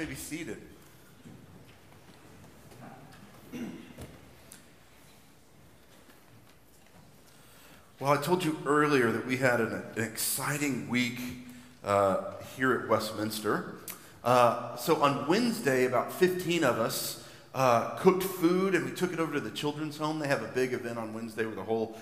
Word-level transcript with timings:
may 0.00 0.06
be 0.06 0.14
seated. 0.14 0.56
Well, 7.98 8.10
I 8.10 8.16
told 8.16 8.42
you 8.42 8.56
earlier 8.64 9.12
that 9.12 9.26
we 9.26 9.36
had 9.36 9.60
an, 9.60 9.82
an 9.96 10.02
exciting 10.02 10.88
week 10.88 11.20
uh, 11.84 12.32
here 12.56 12.72
at 12.72 12.88
Westminster. 12.88 13.74
Uh, 14.24 14.74
so 14.76 15.02
on 15.02 15.28
Wednesday, 15.28 15.84
about 15.84 16.10
15 16.10 16.64
of 16.64 16.78
us 16.78 17.22
uh, 17.54 17.90
cooked 17.96 18.22
food 18.22 18.74
and 18.74 18.86
we 18.86 18.92
took 18.92 19.12
it 19.12 19.20
over 19.20 19.34
to 19.34 19.40
the 19.40 19.50
children's 19.50 19.98
home. 19.98 20.18
They 20.18 20.28
have 20.28 20.42
a 20.42 20.48
big 20.48 20.72
event 20.72 20.96
on 20.96 21.12
Wednesday 21.12 21.44
where 21.44 21.54
the 21.54 21.62
whole 21.62 22.00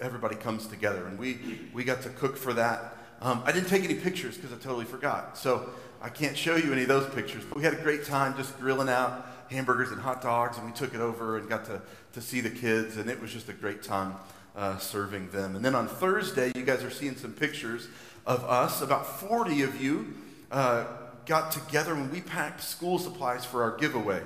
everybody 0.00 0.36
comes 0.36 0.68
together, 0.68 1.08
and 1.08 1.18
we 1.18 1.38
we 1.74 1.82
got 1.82 2.02
to 2.02 2.08
cook 2.10 2.36
for 2.36 2.52
that. 2.52 2.98
Um, 3.22 3.40
I 3.46 3.52
didn't 3.52 3.68
take 3.68 3.84
any 3.84 3.94
pictures 3.94 4.36
because 4.36 4.52
I 4.52 4.56
totally 4.56 4.84
forgot, 4.84 5.38
so 5.38 5.70
I 6.02 6.08
can't 6.08 6.36
show 6.36 6.56
you 6.56 6.72
any 6.72 6.82
of 6.82 6.88
those 6.88 7.08
pictures. 7.14 7.44
But 7.44 7.56
we 7.56 7.62
had 7.62 7.72
a 7.72 7.80
great 7.80 8.04
time 8.04 8.36
just 8.36 8.58
grilling 8.58 8.88
out 8.88 9.26
hamburgers 9.48 9.92
and 9.92 10.00
hot 10.00 10.20
dogs, 10.20 10.58
and 10.58 10.66
we 10.66 10.72
took 10.72 10.92
it 10.92 11.00
over 11.00 11.38
and 11.38 11.48
got 11.48 11.64
to 11.66 11.80
to 12.14 12.20
see 12.20 12.40
the 12.40 12.50
kids, 12.50 12.96
and 12.96 13.08
it 13.08 13.20
was 13.20 13.32
just 13.32 13.48
a 13.48 13.52
great 13.52 13.82
time 13.82 14.16
uh, 14.56 14.76
serving 14.78 15.30
them. 15.30 15.56
And 15.56 15.64
then 15.64 15.74
on 15.74 15.88
Thursday, 15.88 16.52
you 16.54 16.64
guys 16.64 16.82
are 16.82 16.90
seeing 16.90 17.16
some 17.16 17.32
pictures 17.32 17.88
of 18.26 18.44
us. 18.44 18.82
About 18.82 19.06
40 19.06 19.62
of 19.62 19.80
you 19.80 20.14
uh, 20.50 20.86
got 21.24 21.52
together 21.52 21.94
when 21.94 22.10
we 22.10 22.20
packed 22.20 22.62
school 22.62 22.98
supplies 22.98 23.44
for 23.44 23.62
our 23.62 23.76
giveaway. 23.76 24.20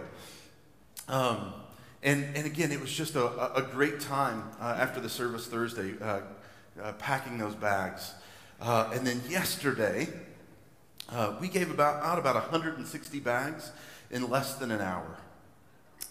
Um, 1.08 1.52
and, 2.02 2.24
and 2.36 2.47
again, 2.47 2.72
it 2.72 2.80
was 2.80 2.92
just 2.92 3.14
a, 3.14 3.55
a 3.55 3.62
great 3.62 4.00
time 4.00 4.44
uh, 4.60 4.77
after 4.78 5.00
the 5.00 5.08
service 5.08 5.47
Thursday, 5.47 5.94
uh, 6.00 6.20
uh, 6.83 6.92
packing 6.94 7.38
those 7.38 7.55
bags. 7.55 8.12
Uh, 8.60 8.91
and 8.95 9.06
then 9.06 9.20
yesterday, 9.28 10.09
we 11.41 11.48
gave 11.48 11.70
about, 11.70 12.02
out 12.02 12.19
about 12.19 12.34
160 12.34 13.20
bags 13.20 13.70
in 14.10 14.28
less 14.28 14.55
than 14.55 14.70
an 14.70 14.80
hour. 14.80 15.19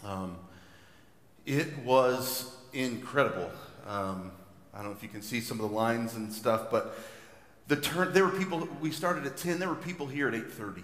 Um, 0.03 0.37
it 1.45 1.77
was 1.79 2.55
incredible. 2.73 3.51
Um, 3.87 4.31
I 4.73 4.79
don't 4.79 4.87
know 4.87 4.91
if 4.91 5.03
you 5.03 5.09
can 5.09 5.21
see 5.21 5.41
some 5.41 5.59
of 5.59 5.69
the 5.69 5.75
lines 5.75 6.15
and 6.15 6.31
stuff, 6.31 6.69
but 6.69 6.97
the 7.67 7.75
turn, 7.75 8.13
there 8.13 8.25
were 8.25 8.37
people, 8.37 8.67
we 8.81 8.91
started 8.91 9.25
at 9.25 9.37
10, 9.37 9.59
there 9.59 9.69
were 9.69 9.75
people 9.75 10.07
here 10.07 10.27
at 10.27 10.33
8.30 10.33 10.83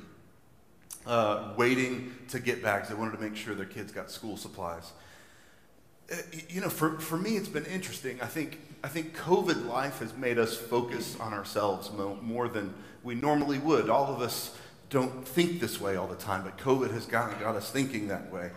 uh, 1.06 1.54
waiting 1.58 2.14
to 2.30 2.40
get 2.40 2.64
bags. 2.64 2.90
They 2.90 2.96
wanted 2.96 3.18
to 3.18 3.22
make 3.22 3.36
sure 3.36 3.56
their 3.56 3.66
kids 3.66 3.92
got 3.92 4.12
school 4.12 4.38
supplies. 4.38 4.92
Uh, 6.12 6.16
you 6.50 6.62
know, 6.62 6.70
for, 6.70 7.00
for 7.00 7.18
me, 7.18 7.38
it's 7.38 7.48
been 7.48 7.66
interesting. 7.66 8.20
I 8.22 8.28
think, 8.28 8.60
I 8.84 8.88
think 8.88 9.16
COVID 9.16 9.68
life 9.68 10.00
has 10.00 10.16
made 10.16 10.40
us 10.40 10.58
focus 10.58 11.16
on 11.20 11.34
ourselves 11.34 11.92
more 12.22 12.48
than 12.48 12.74
we 13.04 13.16
normally 13.16 13.60
would. 13.60 13.90
All 13.90 14.14
of 14.14 14.22
us 14.22 14.58
don't 14.90 15.26
think 15.28 15.60
this 15.60 15.80
way 15.80 15.96
all 15.96 16.08
the 16.08 16.16
time, 16.16 16.44
but 16.44 16.58
COVID 16.58 16.92
has 16.92 17.06
got, 17.06 17.40
got 17.40 17.56
us 17.56 17.70
thinking 17.70 18.08
that 18.08 18.32
way. 18.32 18.52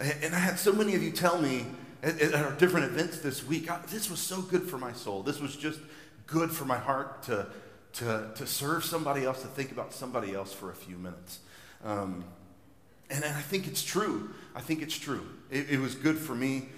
And 0.00 0.34
I 0.34 0.38
had 0.38 0.58
so 0.58 0.72
many 0.72 0.94
of 0.94 1.02
you 1.02 1.10
tell 1.10 1.40
me, 1.40 1.66
at, 2.02 2.20
at 2.20 2.34
our 2.34 2.52
different 2.52 2.86
events 2.86 3.18
this 3.20 3.44
week, 3.46 3.68
this 3.88 4.10
was 4.10 4.20
so 4.20 4.40
good 4.40 4.62
for 4.62 4.78
my 4.78 4.92
soul. 4.92 5.22
This 5.22 5.40
was 5.40 5.56
just 5.56 5.80
good 6.26 6.50
for 6.50 6.64
my 6.64 6.78
heart 6.78 7.22
to, 7.24 7.46
to, 7.94 8.30
to 8.34 8.46
serve 8.46 8.84
somebody 8.84 9.24
else, 9.24 9.42
to 9.42 9.48
think 9.48 9.70
about 9.70 9.92
somebody 9.92 10.34
else 10.34 10.52
for 10.52 10.70
a 10.70 10.74
few 10.74 10.96
minutes. 10.96 11.40
Um, 11.84 12.24
and, 13.10 13.24
I 13.24 13.40
think 13.40 13.66
it's 13.66 13.82
true. 13.82 14.30
I 14.54 14.60
think 14.60 14.82
it's 14.82 14.98
true. 14.98 15.26
It, 15.50 15.70
it 15.70 15.78
was 15.78 15.94
good 15.94 16.18
for 16.18 16.34
me 16.34 16.68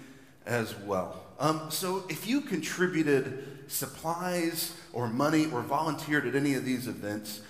as 0.47 0.77
well. 0.81 1.23
Um, 1.39 1.71
so 1.71 2.05
if 2.09 2.27
you 2.27 2.41
contributed 2.41 3.65
supplies 3.69 4.75
or 4.93 5.09
money 5.09 5.47
or 5.47 5.63
volunteered 5.63 6.27
at 6.27 6.35
any 6.35 6.55
of 6.55 6.65
these 6.65 6.87
events, 6.87 7.41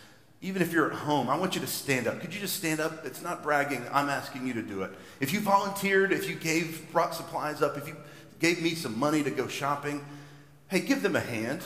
even 0.42 0.62
if 0.62 0.72
you're 0.72 0.90
at 0.90 0.96
home, 0.96 1.28
I 1.28 1.36
want 1.36 1.54
you 1.54 1.60
to 1.60 1.66
stand 1.66 2.06
up. 2.06 2.20
Could 2.20 2.32
you 2.32 2.40
just 2.40 2.56
stand 2.56 2.80
up? 2.80 3.04
It's 3.04 3.20
not 3.20 3.42
bragging. 3.42 3.84
I'm 3.92 4.08
asking 4.08 4.46
you 4.46 4.54
to 4.54 4.62
do 4.62 4.82
it. 4.82 4.90
If 5.20 5.32
you 5.32 5.40
volunteered, 5.40 6.12
if 6.12 6.28
you 6.28 6.34
gave, 6.34 6.90
brought 6.92 7.14
supplies 7.14 7.62
up, 7.62 7.76
if 7.76 7.86
you 7.86 7.96
gave 8.38 8.62
me 8.62 8.74
some 8.74 8.98
money 8.98 9.22
to 9.22 9.30
go 9.30 9.48
shopping, 9.48 10.04
hey, 10.68 10.80
give 10.80 11.02
them 11.02 11.16
a 11.16 11.20
hand. 11.20 11.60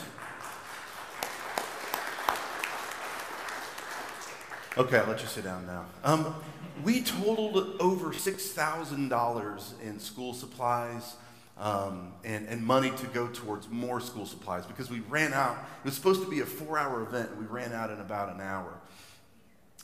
Okay, 4.76 4.98
I'll 4.98 5.06
let 5.06 5.20
you 5.20 5.28
sit 5.28 5.44
down 5.44 5.66
now. 5.66 5.84
Um, 6.02 6.34
we 6.82 7.02
totaled 7.02 7.76
over 7.80 8.10
$6,000 8.12 9.80
in 9.82 10.00
school 10.00 10.34
supplies 10.34 11.16
um, 11.56 12.12
and, 12.24 12.48
and 12.48 12.64
money 12.64 12.90
to 12.90 13.06
go 13.08 13.28
towards 13.28 13.68
more 13.68 14.00
school 14.00 14.26
supplies 14.26 14.66
because 14.66 14.90
we 14.90 15.00
ran 15.00 15.32
out. 15.32 15.56
It 15.56 15.84
was 15.84 15.94
supposed 15.94 16.22
to 16.22 16.28
be 16.28 16.40
a 16.40 16.46
four 16.46 16.78
hour 16.78 17.02
event, 17.02 17.30
and 17.30 17.38
we 17.38 17.46
ran 17.46 17.72
out 17.72 17.90
in 17.90 18.00
about 18.00 18.34
an 18.34 18.40
hour. 18.40 18.72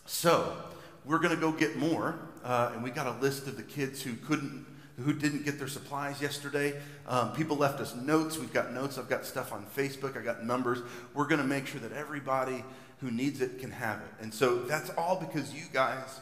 So 0.07 0.57
we're 1.05 1.21
going 1.21 1.35
to 1.35 1.41
go 1.41 1.53
get 1.53 1.77
more, 1.77 2.19
uh, 2.45 2.73
and 2.75 2.83
we 2.83 2.91
got 2.91 3.07
a 3.07 3.21
list 3.21 3.47
of 3.47 3.57
the 3.57 3.63
kids 3.63 4.03
who 4.03 4.15
couldn't. 4.15 4.67
Who 5.05 5.15
didn't 5.15 5.47
get 5.47 5.59
their 5.59 5.69
supplies 5.69 6.21
yesterday? 6.21 6.79
Um, 7.07 7.33
people 7.33 7.57
left 7.57 7.81
us 7.81 7.95
notes. 7.95 8.37
We've 8.37 8.53
got 8.53 8.75
notes. 8.75 8.99
I've 8.99 9.09
got 9.09 9.25
stuff 9.25 9.51
on 9.51 9.65
Facebook. 9.75 10.15
I 10.15 10.23
got 10.23 10.45
numbers. 10.45 10.81
We're 11.15 11.27
going 11.27 11.41
to 11.41 11.47
make 11.47 11.67
sure 11.67 11.81
that 11.81 11.93
everybody 11.93 12.63
who 13.01 13.11
needs 13.11 13.41
it 13.41 13.61
can 13.61 13.71
have 13.71 14.01
it. 14.01 14.23
And 14.23 14.35
so 14.35 14.59
that's 14.59 14.91
all 14.99 15.19
because 15.19 15.55
you 15.55 15.63
guys 15.73 16.21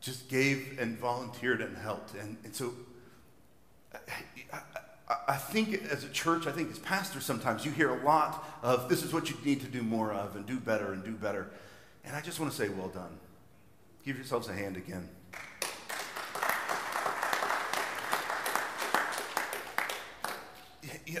just 0.00 0.28
gave 0.28 0.78
and 0.80 0.98
volunteered 0.98 1.60
and 1.60 1.76
helped. 1.76 2.14
And, 2.14 2.36
and 2.44 2.54
so 2.54 2.72
I, 4.50 5.14
I 5.28 5.36
think 5.36 5.82
as 5.90 6.04
a 6.04 6.08
church, 6.08 6.46
I 6.46 6.52
think 6.52 6.70
as 6.70 6.78
pastors, 6.78 7.24
sometimes 7.24 7.64
you 7.64 7.72
hear 7.72 7.90
a 7.90 8.04
lot 8.04 8.44
of 8.62 8.88
this 8.88 9.02
is 9.02 9.12
what 9.12 9.28
you 9.28 9.36
need 9.44 9.60
to 9.60 9.66
do 9.66 9.82
more 9.82 10.12
of 10.12 10.36
and 10.36 10.46
do 10.46 10.58
better 10.58 10.92
and 10.92 11.04
do 11.04 11.12
better. 11.12 11.50
And 12.04 12.16
I 12.16 12.20
just 12.20 12.40
want 12.40 12.50
to 12.52 12.56
say, 12.56 12.68
well 12.68 12.88
done. 12.88 13.18
Give 14.04 14.16
yourselves 14.16 14.48
a 14.48 14.54
hand 14.54 14.76
again. 14.76 15.08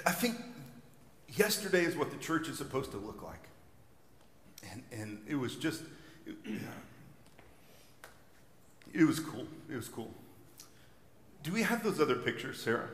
I 0.06 0.12
think 0.12 0.36
yesterday 1.28 1.84
is 1.84 1.96
what 1.96 2.10
the 2.10 2.16
church 2.16 2.48
is 2.48 2.56
supposed 2.56 2.92
to 2.92 2.96
look 2.96 3.22
like. 3.22 3.42
And, 4.70 4.82
and 4.92 5.18
it 5.28 5.34
was 5.34 5.56
just, 5.56 5.82
it, 6.26 6.36
it 9.00 9.06
was 9.06 9.18
cool. 9.18 9.46
It 9.72 9.76
was 9.76 9.88
cool. 9.88 10.10
Do 11.42 11.52
we 11.52 11.62
have 11.62 11.82
those 11.82 12.00
other 12.00 12.16
pictures, 12.16 12.60
Sarah? 12.62 12.90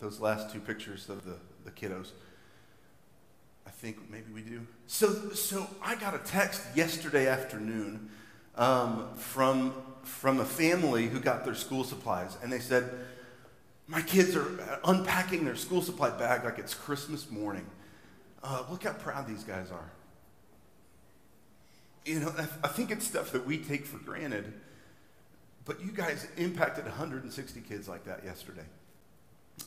Those 0.00 0.20
last 0.20 0.50
two 0.50 0.58
pictures 0.58 1.10
of 1.10 1.26
the, 1.26 1.36
the 1.66 1.70
kiddos. 1.70 2.12
I 3.66 3.70
think 3.70 4.10
maybe 4.10 4.32
we 4.34 4.40
do. 4.40 4.66
So, 4.86 5.30
so 5.32 5.68
I 5.82 5.96
got 5.96 6.14
a 6.14 6.18
text 6.18 6.62
yesterday 6.74 7.28
afternoon 7.28 8.08
um, 8.56 9.10
from, 9.14 9.74
from 10.02 10.40
a 10.40 10.46
family 10.46 11.08
who 11.08 11.20
got 11.20 11.44
their 11.44 11.54
school 11.54 11.84
supplies, 11.84 12.38
and 12.42 12.50
they 12.50 12.58
said, 12.58 12.90
My 13.88 14.00
kids 14.00 14.34
are 14.34 14.80
unpacking 14.86 15.44
their 15.44 15.56
school 15.56 15.82
supply 15.82 16.08
bag 16.08 16.42
like 16.42 16.58
it's 16.58 16.72
Christmas 16.72 17.30
morning. 17.30 17.66
Uh, 18.42 18.64
look 18.70 18.84
how 18.84 18.94
proud 18.94 19.28
these 19.28 19.44
guys 19.44 19.70
are. 19.70 19.92
You 22.06 22.20
know, 22.20 22.34
I, 22.36 22.46
I 22.64 22.68
think 22.68 22.90
it's 22.90 23.06
stuff 23.06 23.30
that 23.32 23.46
we 23.46 23.58
take 23.58 23.84
for 23.84 23.98
granted 23.98 24.54
but 25.64 25.80
you 25.80 25.92
guys 25.92 26.26
impacted 26.36 26.84
160 26.84 27.60
kids 27.60 27.88
like 27.88 28.04
that 28.04 28.24
yesterday. 28.24 28.64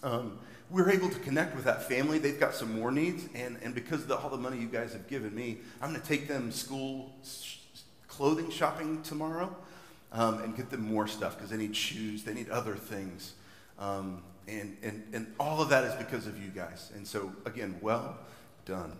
Um, 0.04 0.40
we 0.70 0.82
are 0.82 0.90
able 0.90 1.10
to 1.10 1.20
connect 1.20 1.56
with 1.56 1.66
that 1.66 1.84
family. 1.84 2.18
They've 2.18 2.40
got 2.40 2.54
some 2.54 2.78
more 2.78 2.92
needs, 2.92 3.28
and, 3.34 3.58
and 3.62 3.74
because 3.74 4.02
of 4.02 4.08
the, 4.08 4.18
all 4.18 4.30
the 4.30 4.38
money 4.38 4.58
you 4.58 4.68
guys 4.68 4.94
have 4.94 5.08
given 5.08 5.34
me, 5.34 5.58
I'm 5.82 5.90
going 5.90 6.02
to 6.02 6.08
take 6.08 6.28
them 6.28 6.52
school 6.52 7.14
sh- 7.24 7.58
clothing 8.08 8.50
shopping 8.50 9.04
tomorrow 9.04 9.56
um, 10.12 10.42
and 10.42 10.56
get 10.56 10.70
them 10.70 10.82
more 10.82 11.08
stuff 11.08 11.36
because 11.36 11.50
they 11.50 11.58
need 11.58 11.76
shoes, 11.76 12.24
they 12.24 12.34
need 12.34 12.50
other 12.50 12.76
things. 12.76 13.34
Um, 13.78 14.24
and, 14.48 14.78
and, 14.84 15.04
and 15.14 15.34
all 15.40 15.62
of 15.62 15.70
that 15.70 15.84
is 15.84 15.94
because 15.96 16.28
of 16.28 16.42
you 16.42 16.50
guys. 16.50 16.92
And 16.96 17.08
so, 17.08 17.32
again, 17.46 17.78
well 17.82 18.18
done. 18.66 18.94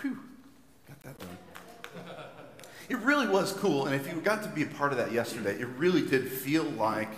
Whew, 0.00 0.18
got 0.88 1.02
that 1.02 1.18
done. 1.18 2.14
It 2.92 2.98
really 2.98 3.26
was 3.26 3.54
cool. 3.54 3.86
And 3.86 3.94
if 3.94 4.06
you 4.06 4.20
got 4.20 4.42
to 4.42 4.50
be 4.50 4.64
a 4.64 4.66
part 4.66 4.92
of 4.92 4.98
that 4.98 5.12
yesterday, 5.12 5.58
it 5.58 5.66
really 5.78 6.02
did 6.02 6.30
feel 6.30 6.64
like 6.64 7.08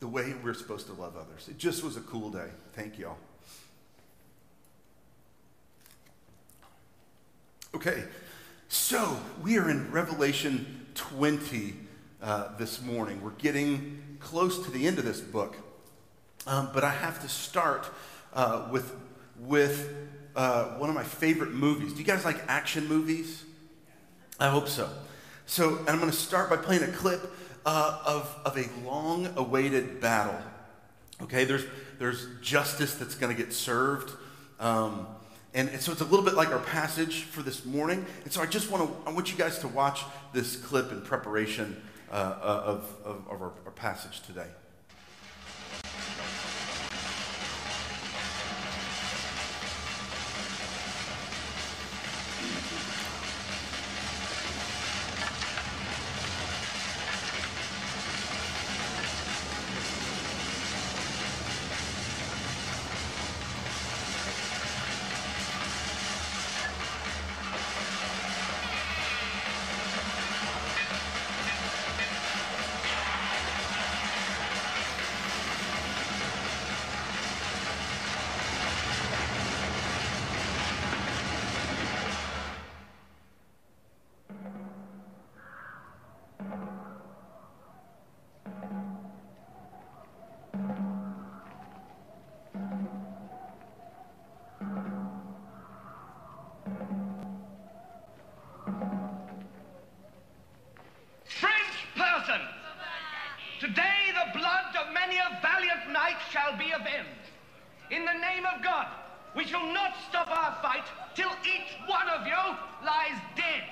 the 0.00 0.08
way 0.08 0.34
we're 0.42 0.52
supposed 0.52 0.88
to 0.88 0.94
love 0.94 1.16
others. 1.16 1.48
It 1.48 1.58
just 1.58 1.84
was 1.84 1.96
a 1.96 2.00
cool 2.00 2.28
day. 2.28 2.48
Thank 2.72 2.98
y'all. 2.98 3.16
Okay, 7.72 8.02
so 8.66 9.16
we 9.40 9.58
are 9.58 9.70
in 9.70 9.88
Revelation 9.92 10.86
20 10.96 11.74
uh, 12.20 12.56
this 12.56 12.82
morning. 12.82 13.22
We're 13.22 13.30
getting 13.30 14.18
close 14.18 14.58
to 14.64 14.72
the 14.72 14.88
end 14.88 14.98
of 14.98 15.04
this 15.04 15.20
book, 15.20 15.54
um, 16.48 16.70
but 16.74 16.82
I 16.82 16.90
have 16.90 17.22
to 17.22 17.28
start 17.28 17.88
uh, 18.32 18.66
with, 18.72 18.92
with 19.38 19.94
uh, 20.34 20.64
one 20.78 20.88
of 20.88 20.96
my 20.96 21.04
favorite 21.04 21.52
movies. 21.52 21.92
Do 21.92 22.00
you 22.00 22.04
guys 22.04 22.24
like 22.24 22.42
action 22.48 22.88
movies? 22.88 23.44
I 24.38 24.48
hope 24.48 24.68
so. 24.68 24.90
So, 25.46 25.78
I'm 25.86 25.98
going 25.98 26.10
to 26.10 26.16
start 26.16 26.50
by 26.50 26.56
playing 26.56 26.82
a 26.82 26.92
clip 26.92 27.30
uh, 27.66 28.00
of, 28.04 28.40
of 28.44 28.56
a 28.56 28.68
long 28.86 29.28
awaited 29.36 30.00
battle. 30.00 30.40
Okay, 31.22 31.44
there's, 31.44 31.64
there's 31.98 32.26
justice 32.40 32.94
that's 32.94 33.14
going 33.14 33.34
to 33.34 33.40
get 33.40 33.52
served. 33.52 34.12
Um, 34.58 35.06
and, 35.54 35.68
and 35.68 35.80
so 35.80 35.92
it's 35.92 36.00
a 36.00 36.04
little 36.04 36.24
bit 36.24 36.34
like 36.34 36.48
our 36.48 36.58
passage 36.58 37.22
for 37.22 37.42
this 37.42 37.64
morning. 37.64 38.04
And 38.24 38.32
so 38.32 38.42
I 38.42 38.46
just 38.46 38.70
want 38.70 38.88
to, 38.88 39.08
I 39.08 39.12
want 39.12 39.30
you 39.30 39.38
guys 39.38 39.58
to 39.60 39.68
watch 39.68 40.02
this 40.32 40.56
clip 40.56 40.90
in 40.90 41.00
preparation 41.02 41.80
uh, 42.10 42.14
uh 42.14 42.62
of, 42.64 42.96
of, 43.04 43.28
of 43.28 43.42
our, 43.42 43.52
our 43.64 43.72
passage 43.72 44.22
today. 44.22 44.48
Today 103.64 104.12
the 104.12 104.38
blood 104.38 104.76
of 104.76 104.92
many 104.92 105.16
a 105.16 105.40
valiant 105.40 105.90
knight 105.90 106.18
shall 106.30 106.54
be 106.58 106.70
avenged. 106.72 107.32
In 107.90 108.04
the 108.04 108.12
name 108.12 108.44
of 108.44 108.62
God, 108.62 108.88
we 109.34 109.46
shall 109.46 109.64
not 109.72 109.94
stop 110.06 110.28
our 110.28 110.54
fight 110.60 110.84
till 111.14 111.30
each 111.42 111.72
one 111.86 112.06
of 112.10 112.26
you 112.26 112.36
lies 112.84 113.18
dead 113.34 113.62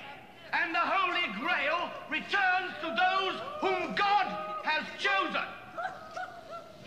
and 0.51 0.73
the 0.73 0.79
Holy 0.79 1.31
Grail 1.39 1.91
returns 2.09 2.73
to 2.81 2.87
those 2.87 3.39
whom 3.61 3.93
God 3.93 4.25
has 4.63 4.83
chosen. 4.97 5.45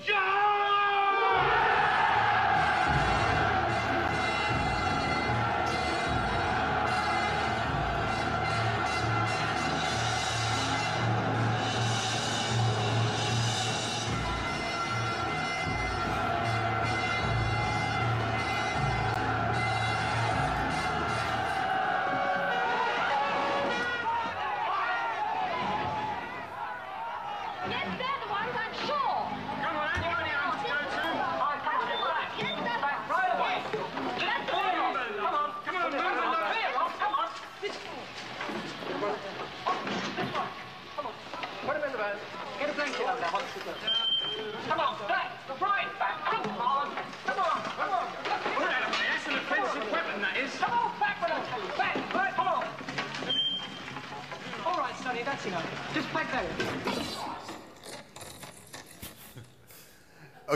John! 0.04 0.55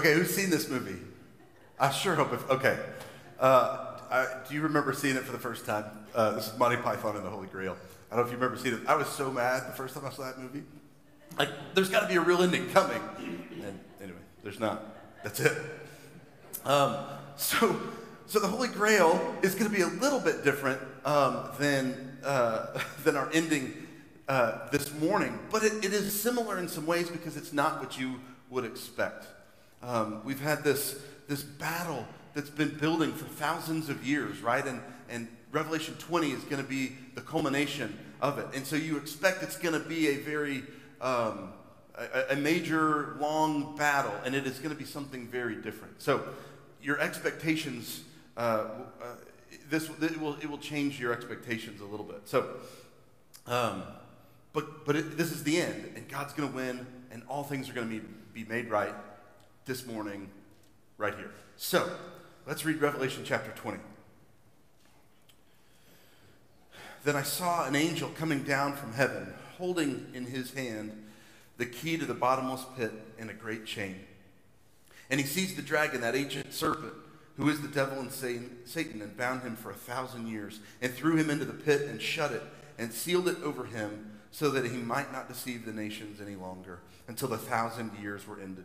Okay, 0.00 0.14
who's 0.14 0.34
seen 0.34 0.48
this 0.48 0.70
movie? 0.70 0.96
I 1.78 1.90
sure 1.90 2.14
hope 2.14 2.32
if, 2.32 2.48
okay. 2.48 2.78
Uh, 3.38 3.98
I, 4.10 4.28
do 4.48 4.54
you 4.54 4.62
remember 4.62 4.94
seeing 4.94 5.14
it 5.14 5.24
for 5.24 5.32
the 5.32 5.38
first 5.38 5.66
time? 5.66 5.84
Uh, 6.14 6.30
this 6.30 6.46
is 6.50 6.58
Monty 6.58 6.78
Python 6.78 7.16
and 7.16 7.24
the 7.26 7.28
Holy 7.28 7.48
Grail. 7.48 7.76
I 8.10 8.16
don't 8.16 8.24
know 8.24 8.26
if 8.26 8.32
you 8.32 8.38
remember 8.38 8.56
seeing 8.56 8.76
it. 8.76 8.80
I 8.88 8.94
was 8.94 9.08
so 9.08 9.30
mad 9.30 9.68
the 9.68 9.72
first 9.72 9.92
time 9.92 10.06
I 10.06 10.10
saw 10.10 10.22
that 10.22 10.38
movie. 10.38 10.62
Like, 11.38 11.50
there's 11.74 11.90
got 11.90 12.00
to 12.00 12.08
be 12.08 12.14
a 12.14 12.20
real 12.22 12.40
ending 12.40 12.70
coming. 12.70 13.02
And 13.62 13.78
anyway, 14.00 14.20
there's 14.42 14.58
not. 14.58 14.82
That's 15.22 15.38
it. 15.38 15.52
Um, 16.64 16.96
so, 17.36 17.78
so 18.24 18.40
the 18.40 18.48
Holy 18.48 18.68
Grail 18.68 19.36
is 19.42 19.54
going 19.54 19.70
to 19.70 19.76
be 19.76 19.82
a 19.82 20.00
little 20.00 20.20
bit 20.20 20.44
different 20.44 20.80
um, 21.04 21.50
than, 21.58 22.16
uh, 22.24 22.80
than 23.04 23.18
our 23.18 23.28
ending 23.34 23.86
uh, 24.30 24.66
this 24.70 24.94
morning, 24.94 25.38
but 25.50 25.62
it, 25.62 25.84
it 25.84 25.92
is 25.92 26.18
similar 26.18 26.56
in 26.56 26.68
some 26.68 26.86
ways 26.86 27.10
because 27.10 27.36
it's 27.36 27.52
not 27.52 27.80
what 27.80 27.98
you 27.98 28.18
would 28.48 28.64
expect. 28.64 29.26
Um, 29.82 30.22
we've 30.24 30.40
had 30.40 30.62
this, 30.62 31.00
this 31.28 31.42
battle 31.42 32.06
that's 32.34 32.50
been 32.50 32.76
building 32.76 33.12
for 33.12 33.24
thousands 33.24 33.88
of 33.88 34.06
years, 34.06 34.40
right? 34.40 34.64
And, 34.64 34.80
and 35.08 35.28
Revelation 35.52 35.94
20 35.98 36.30
is 36.30 36.44
going 36.44 36.62
to 36.62 36.68
be 36.68 36.92
the 37.14 37.20
culmination 37.20 37.98
of 38.20 38.38
it. 38.38 38.46
And 38.54 38.66
so 38.66 38.76
you 38.76 38.96
expect 38.96 39.42
it's 39.42 39.56
going 39.56 39.80
to 39.80 39.88
be 39.88 40.08
a 40.08 40.16
very, 40.18 40.62
um, 41.00 41.52
a, 41.96 42.32
a, 42.34 42.36
major, 42.36 43.16
long 43.18 43.76
battle, 43.76 44.14
and 44.24 44.34
it 44.34 44.46
is 44.46 44.58
going 44.58 44.70
to 44.70 44.78
be 44.78 44.84
something 44.84 45.26
very 45.28 45.56
different. 45.56 46.00
So 46.00 46.22
your 46.82 47.00
expectations, 47.00 48.02
uh, 48.36 48.40
uh, 48.40 49.06
this 49.68 49.88
it 50.02 50.20
will, 50.20 50.36
it 50.36 50.48
will 50.48 50.58
change 50.58 51.00
your 51.00 51.12
expectations 51.12 51.80
a 51.80 51.84
little 51.84 52.06
bit. 52.06 52.28
So, 52.28 52.48
um, 53.46 53.82
but, 54.52 54.84
but 54.84 54.96
it, 54.96 55.16
this 55.16 55.32
is 55.32 55.42
the 55.42 55.60
end, 55.60 55.92
and 55.96 56.08
God's 56.08 56.32
going 56.32 56.50
to 56.50 56.54
win, 56.54 56.86
and 57.10 57.22
all 57.28 57.44
things 57.44 57.68
are 57.70 57.72
going 57.72 57.88
to 57.88 58.00
be, 58.00 58.06
be 58.44 58.48
made 58.48 58.70
right 58.70 58.94
this 59.66 59.86
morning, 59.86 60.28
right 60.98 61.14
here. 61.14 61.30
So, 61.56 61.90
let's 62.46 62.64
read 62.64 62.80
Revelation 62.80 63.22
chapter 63.24 63.50
20. 63.52 63.78
Then 67.04 67.16
I 67.16 67.22
saw 67.22 67.66
an 67.66 67.76
angel 67.76 68.10
coming 68.10 68.42
down 68.42 68.76
from 68.76 68.92
heaven, 68.92 69.32
holding 69.58 70.06
in 70.14 70.26
his 70.26 70.52
hand 70.52 71.06
the 71.56 71.66
key 71.66 71.96
to 71.96 72.06
the 72.06 72.14
bottomless 72.14 72.64
pit 72.76 72.92
and 73.18 73.30
a 73.30 73.34
great 73.34 73.66
chain. 73.66 74.00
And 75.10 75.20
he 75.20 75.26
seized 75.26 75.56
the 75.56 75.62
dragon, 75.62 76.00
that 76.02 76.14
ancient 76.14 76.52
serpent, 76.52 76.92
who 77.36 77.48
is 77.48 77.60
the 77.60 77.68
devil 77.68 77.98
and 78.00 78.10
Satan, 78.12 79.02
and 79.02 79.16
bound 79.16 79.42
him 79.42 79.56
for 79.56 79.70
a 79.70 79.74
thousand 79.74 80.28
years, 80.28 80.60
and 80.82 80.92
threw 80.92 81.16
him 81.16 81.30
into 81.30 81.44
the 81.44 81.52
pit 81.52 81.82
and 81.82 82.00
shut 82.00 82.32
it, 82.32 82.42
and 82.78 82.92
sealed 82.92 83.28
it 83.28 83.42
over 83.42 83.64
him, 83.64 84.10
so 84.30 84.50
that 84.50 84.64
he 84.66 84.76
might 84.76 85.12
not 85.12 85.28
deceive 85.28 85.64
the 85.64 85.72
nations 85.72 86.20
any 86.20 86.36
longer, 86.36 86.80
until 87.08 87.28
the 87.28 87.38
thousand 87.38 87.90
years 88.00 88.26
were 88.26 88.40
ended. 88.40 88.64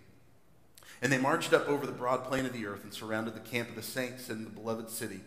And 1.01 1.11
they 1.11 1.17
marched 1.17 1.53
up 1.53 1.67
over 1.67 1.85
the 1.85 1.91
broad 1.91 2.23
plain 2.25 2.45
of 2.45 2.53
the 2.53 2.65
earth 2.65 2.83
and 2.83 2.93
surrounded 2.93 3.33
the 3.33 3.39
camp 3.39 3.69
of 3.69 3.75
the 3.75 3.81
saints 3.81 4.29
in 4.29 4.43
the 4.43 4.49
beloved 4.49 4.89
city. 4.89 5.21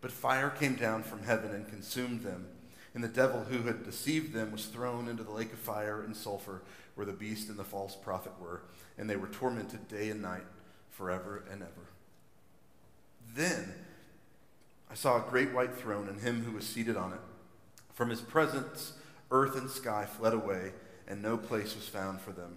But 0.00 0.12
fire 0.12 0.50
came 0.50 0.76
down 0.76 1.02
from 1.02 1.24
heaven 1.24 1.52
and 1.52 1.68
consumed 1.68 2.22
them. 2.22 2.46
And 2.94 3.02
the 3.02 3.08
devil 3.08 3.44
who 3.44 3.62
had 3.62 3.84
deceived 3.84 4.32
them 4.32 4.52
was 4.52 4.66
thrown 4.66 5.08
into 5.08 5.24
the 5.24 5.32
lake 5.32 5.52
of 5.52 5.58
fire 5.58 6.00
and 6.02 6.16
sulfur, 6.16 6.62
where 6.94 7.04
the 7.04 7.12
beast 7.12 7.48
and 7.48 7.58
the 7.58 7.64
false 7.64 7.94
prophet 7.94 8.32
were, 8.40 8.62
and 8.96 9.10
they 9.10 9.16
were 9.16 9.26
tormented 9.26 9.88
day 9.88 10.08
and 10.08 10.22
night 10.22 10.46
forever 10.90 11.44
and 11.50 11.60
ever. 11.62 11.90
Then 13.34 13.74
I 14.90 14.94
saw 14.94 15.16
a 15.16 15.28
great 15.28 15.52
white 15.52 15.74
throne 15.74 16.08
and 16.08 16.20
him 16.20 16.44
who 16.44 16.52
was 16.52 16.66
seated 16.66 16.96
on 16.96 17.12
it. 17.12 17.20
From 17.92 18.08
his 18.08 18.20
presence, 18.20 18.94
earth 19.30 19.56
and 19.56 19.68
sky 19.68 20.06
fled 20.06 20.32
away, 20.32 20.72
and 21.06 21.20
no 21.20 21.36
place 21.36 21.74
was 21.74 21.88
found 21.88 22.20
for 22.20 22.32
them. 22.32 22.56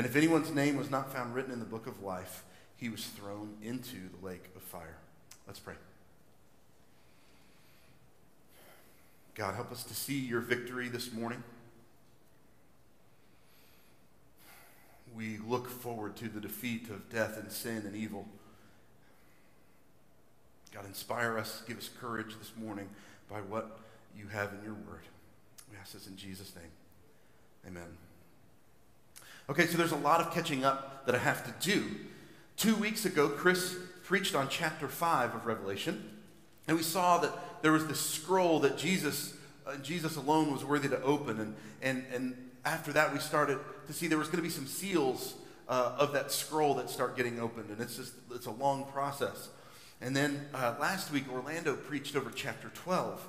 And 0.00 0.06
if 0.06 0.16
anyone's 0.16 0.50
name 0.50 0.78
was 0.78 0.90
not 0.90 1.12
found 1.12 1.34
written 1.34 1.52
in 1.52 1.58
the 1.58 1.66
book 1.66 1.86
of 1.86 2.02
life, 2.02 2.42
he 2.74 2.88
was 2.88 3.04
thrown 3.04 3.58
into 3.62 3.98
the 4.18 4.26
lake 4.26 4.44
of 4.56 4.62
fire. 4.62 4.96
Let's 5.46 5.60
pray. 5.60 5.74
God, 9.34 9.56
help 9.56 9.70
us 9.70 9.84
to 9.84 9.94
see 9.94 10.18
your 10.18 10.40
victory 10.40 10.88
this 10.88 11.12
morning. 11.12 11.42
We 15.14 15.36
look 15.46 15.68
forward 15.68 16.16
to 16.16 16.30
the 16.30 16.40
defeat 16.40 16.88
of 16.88 17.10
death 17.10 17.36
and 17.36 17.52
sin 17.52 17.84
and 17.84 17.94
evil. 17.94 18.26
God, 20.72 20.86
inspire 20.86 21.36
us, 21.36 21.62
give 21.68 21.76
us 21.76 21.90
courage 22.00 22.36
this 22.38 22.52
morning 22.56 22.88
by 23.28 23.42
what 23.42 23.80
you 24.16 24.28
have 24.28 24.54
in 24.54 24.64
your 24.64 24.72
word. 24.72 25.04
We 25.70 25.76
ask 25.78 25.92
this 25.92 26.06
in 26.06 26.16
Jesus' 26.16 26.54
name. 26.56 26.72
Amen. 27.66 27.98
Okay, 29.50 29.66
so 29.66 29.76
there's 29.76 29.90
a 29.90 29.96
lot 29.96 30.20
of 30.20 30.32
catching 30.32 30.64
up 30.64 31.04
that 31.06 31.14
I 31.16 31.18
have 31.18 31.44
to 31.44 31.68
do. 31.68 31.84
Two 32.56 32.76
weeks 32.76 33.04
ago, 33.04 33.28
Chris 33.28 33.74
preached 34.04 34.36
on 34.36 34.48
chapter 34.48 34.86
5 34.86 35.34
of 35.34 35.44
Revelation, 35.44 36.08
and 36.68 36.76
we 36.76 36.84
saw 36.84 37.18
that 37.18 37.32
there 37.60 37.72
was 37.72 37.84
this 37.88 37.98
scroll 37.98 38.60
that 38.60 38.78
Jesus, 38.78 39.34
uh, 39.66 39.74
Jesus 39.78 40.14
alone 40.14 40.52
was 40.52 40.64
worthy 40.64 40.88
to 40.88 41.02
open. 41.02 41.40
And, 41.40 41.56
and, 41.82 42.04
and 42.14 42.50
after 42.64 42.92
that, 42.92 43.12
we 43.12 43.18
started 43.18 43.58
to 43.88 43.92
see 43.92 44.06
there 44.06 44.18
was 44.18 44.28
going 44.28 44.38
to 44.38 44.42
be 44.42 44.50
some 44.50 44.68
seals 44.68 45.34
uh, 45.68 45.96
of 45.98 46.12
that 46.12 46.30
scroll 46.30 46.74
that 46.74 46.88
start 46.88 47.16
getting 47.16 47.40
opened. 47.40 47.70
And 47.70 47.80
it's 47.80 47.96
just, 47.96 48.12
it's 48.32 48.46
a 48.46 48.52
long 48.52 48.84
process. 48.84 49.48
And 50.00 50.14
then 50.14 50.46
uh, 50.54 50.76
last 50.80 51.10
week, 51.10 51.24
Orlando 51.28 51.74
preached 51.74 52.14
over 52.14 52.30
chapter 52.30 52.68
12. 52.68 53.20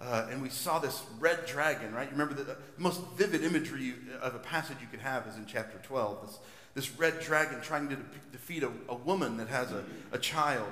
Uh, 0.00 0.28
and 0.30 0.40
we 0.40 0.48
saw 0.48 0.78
this 0.78 1.02
red 1.18 1.44
dragon, 1.46 1.92
right? 1.92 2.06
You 2.06 2.12
remember 2.12 2.34
the, 2.34 2.44
the, 2.44 2.56
most 2.76 3.00
vivid 3.16 3.42
imagery 3.42 3.94
of 4.22 4.34
a 4.34 4.38
passage 4.38 4.76
you 4.80 4.86
could 4.88 5.00
have 5.00 5.26
is 5.26 5.36
in 5.36 5.44
chapter 5.46 5.78
12. 5.82 6.22
This, 6.22 6.38
this 6.74 6.98
red 6.98 7.18
dragon 7.20 7.60
trying 7.60 7.88
to 7.88 7.96
de- 7.96 8.02
defeat 8.30 8.62
a, 8.62 8.70
a, 8.88 8.94
woman 8.94 9.36
that 9.38 9.48
has 9.48 9.72
a, 9.72 9.84
a 10.12 10.18
child. 10.18 10.70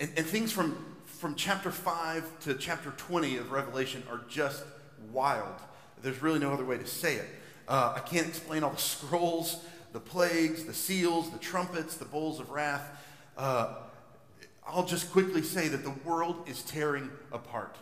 And, 0.00 0.10
and 0.16 0.26
things 0.26 0.50
from, 0.50 0.84
from 1.04 1.36
chapter 1.36 1.70
5 1.70 2.40
to 2.40 2.54
chapter 2.54 2.90
20 2.96 3.36
of 3.36 3.52
Revelation 3.52 4.02
are 4.10 4.22
just 4.28 4.64
wild. 5.12 5.54
There's 6.02 6.20
really 6.20 6.40
no 6.40 6.52
other 6.52 6.64
way 6.64 6.78
to 6.78 6.86
say 6.86 7.14
it. 7.14 7.28
Uh, 7.68 7.94
I 7.96 8.00
can't 8.00 8.26
explain 8.26 8.64
all 8.64 8.70
the 8.70 8.76
scrolls, 8.76 9.64
the 9.92 10.00
plagues, 10.00 10.64
the 10.64 10.74
seals, 10.74 11.30
the 11.30 11.38
trumpets, 11.38 11.96
the 11.96 12.04
bowls 12.04 12.40
of 12.40 12.50
wrath. 12.50 12.90
Uh, 13.36 13.74
I'll 14.66 14.84
just 14.84 15.12
quickly 15.12 15.42
say 15.42 15.68
that 15.68 15.84
the 15.84 15.94
world 16.04 16.48
is 16.48 16.62
tearing 16.62 17.10
apart. 17.32 17.76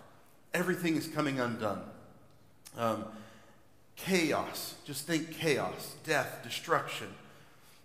Everything 0.52 0.96
is 0.96 1.06
coming 1.06 1.40
undone. 1.40 1.82
Um, 2.76 3.04
chaos, 3.96 4.74
just 4.84 5.06
think 5.06 5.32
chaos, 5.32 5.94
death, 6.04 6.40
destruction. 6.42 7.08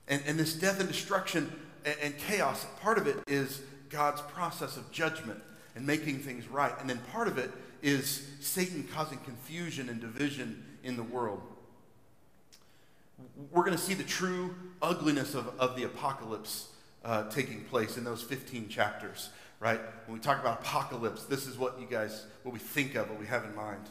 And, 0.08 0.22
and 0.26 0.38
this 0.38 0.54
death 0.54 0.80
and 0.80 0.90
destruction 0.90 1.52
and, 1.86 1.96
and 2.02 2.18
chaos, 2.18 2.66
part 2.82 2.98
of 2.98 3.08
it 3.08 3.18
is 3.28 3.62
God's 3.90 4.22
process 4.22 4.78
of 4.78 4.92
judgment 4.92 5.40
and 5.76 5.86
making 5.86 6.20
things 6.20 6.48
right. 6.48 6.74
And 6.80 6.90
then 6.90 7.00
part 7.12 7.28
of 7.28 7.38
it 7.38 7.52
is 7.82 8.28
Satan 8.40 8.88
causing 8.94 9.20
confusion 9.20 9.90
and 9.90 10.02
division 10.02 10.64
in 10.84 10.98
the 10.98 11.04
world. 11.04 11.42
We're 13.52 13.64
going 13.64 13.78
to 13.78 13.84
see 13.84 13.94
the 13.94 14.04
true 14.04 14.56
ugliness 14.82 15.36
of, 15.36 15.48
of 15.60 15.76
the 15.76 15.84
apocalypse 15.84 16.70
uh, 17.04 17.30
taking 17.30 17.64
place 17.66 17.98
in 17.98 18.04
those 18.04 18.22
15 18.22 18.70
chapters, 18.70 19.30
right? 19.60 19.80
When 20.06 20.18
we 20.18 20.24
talk 20.24 20.40
about 20.40 20.62
apocalypse, 20.62 21.26
this 21.26 21.48
is 21.48 21.58
what 21.58 21.80
you 21.80 21.88
guys, 21.88 22.26
what 22.44 22.54
we 22.54 22.60
think 22.60 22.96
of, 22.96 23.10
what 23.10 23.20
we 23.20 23.28
have 23.28 23.46
in 23.46 23.56
mind. 23.56 23.90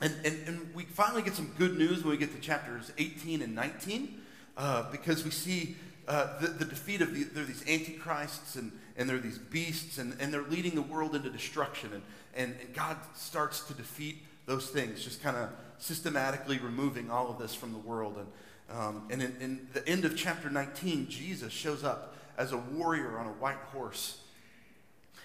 And, 0.00 0.14
and, 0.24 0.48
and 0.48 0.74
we 0.74 0.84
finally 0.84 1.22
get 1.22 1.34
some 1.34 1.52
good 1.56 1.78
news 1.78 2.02
when 2.02 2.10
we 2.10 2.16
get 2.16 2.34
to 2.34 2.40
chapters 2.40 2.92
18 2.98 3.42
and 3.42 3.54
19, 3.54 4.20
uh, 4.56 4.90
because 4.90 5.24
we 5.24 5.30
see 5.30 5.76
uh, 6.06 6.38
the, 6.40 6.48
the, 6.48 6.64
defeat 6.64 7.00
of 7.00 7.14
the, 7.14 7.24
there 7.24 7.44
are 7.44 7.46
these 7.46 7.64
antichrists 7.66 8.56
and, 8.56 8.72
and 8.96 9.08
there 9.08 9.16
are 9.16 9.20
these 9.20 9.38
beasts, 9.38 9.98
and, 9.98 10.16
and 10.20 10.34
they're 10.34 10.42
leading 10.42 10.74
the 10.74 10.82
world 10.82 11.14
into 11.14 11.30
destruction. 11.30 11.90
And, 11.94 12.02
and, 12.34 12.54
and 12.60 12.74
God 12.74 12.96
starts 13.14 13.60
to 13.68 13.74
defeat 13.74 14.18
those 14.46 14.68
things, 14.68 15.02
just 15.02 15.22
kind 15.22 15.36
of 15.36 15.48
systematically 15.78 16.58
removing 16.58 17.10
all 17.10 17.30
of 17.30 17.38
this 17.38 17.54
from 17.54 17.72
the 17.72 17.78
world. 17.78 18.16
And, 18.18 18.26
um, 18.70 19.06
and 19.10 19.22
in, 19.22 19.36
in 19.40 19.68
the 19.72 19.86
end 19.88 20.04
of 20.04 20.16
chapter 20.16 20.50
19, 20.50 21.08
Jesus 21.08 21.52
shows 21.52 21.84
up 21.84 22.16
as 22.36 22.52
a 22.52 22.56
warrior 22.56 23.18
on 23.18 23.26
a 23.26 23.32
white 23.32 23.58
horse. 23.72 24.18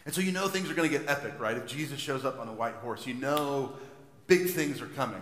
And 0.05 0.13
so 0.13 0.21
you 0.21 0.31
know 0.31 0.47
things 0.47 0.69
are 0.69 0.73
going 0.73 0.89
to 0.89 0.97
get 0.97 1.09
epic, 1.09 1.33
right? 1.39 1.57
If 1.57 1.67
Jesus 1.67 1.99
shows 1.99 2.25
up 2.25 2.39
on 2.39 2.47
a 2.47 2.53
white 2.53 2.75
horse, 2.75 3.05
you 3.07 3.13
know 3.13 3.73
big 4.27 4.49
things 4.49 4.81
are 4.81 4.87
coming. 4.87 5.21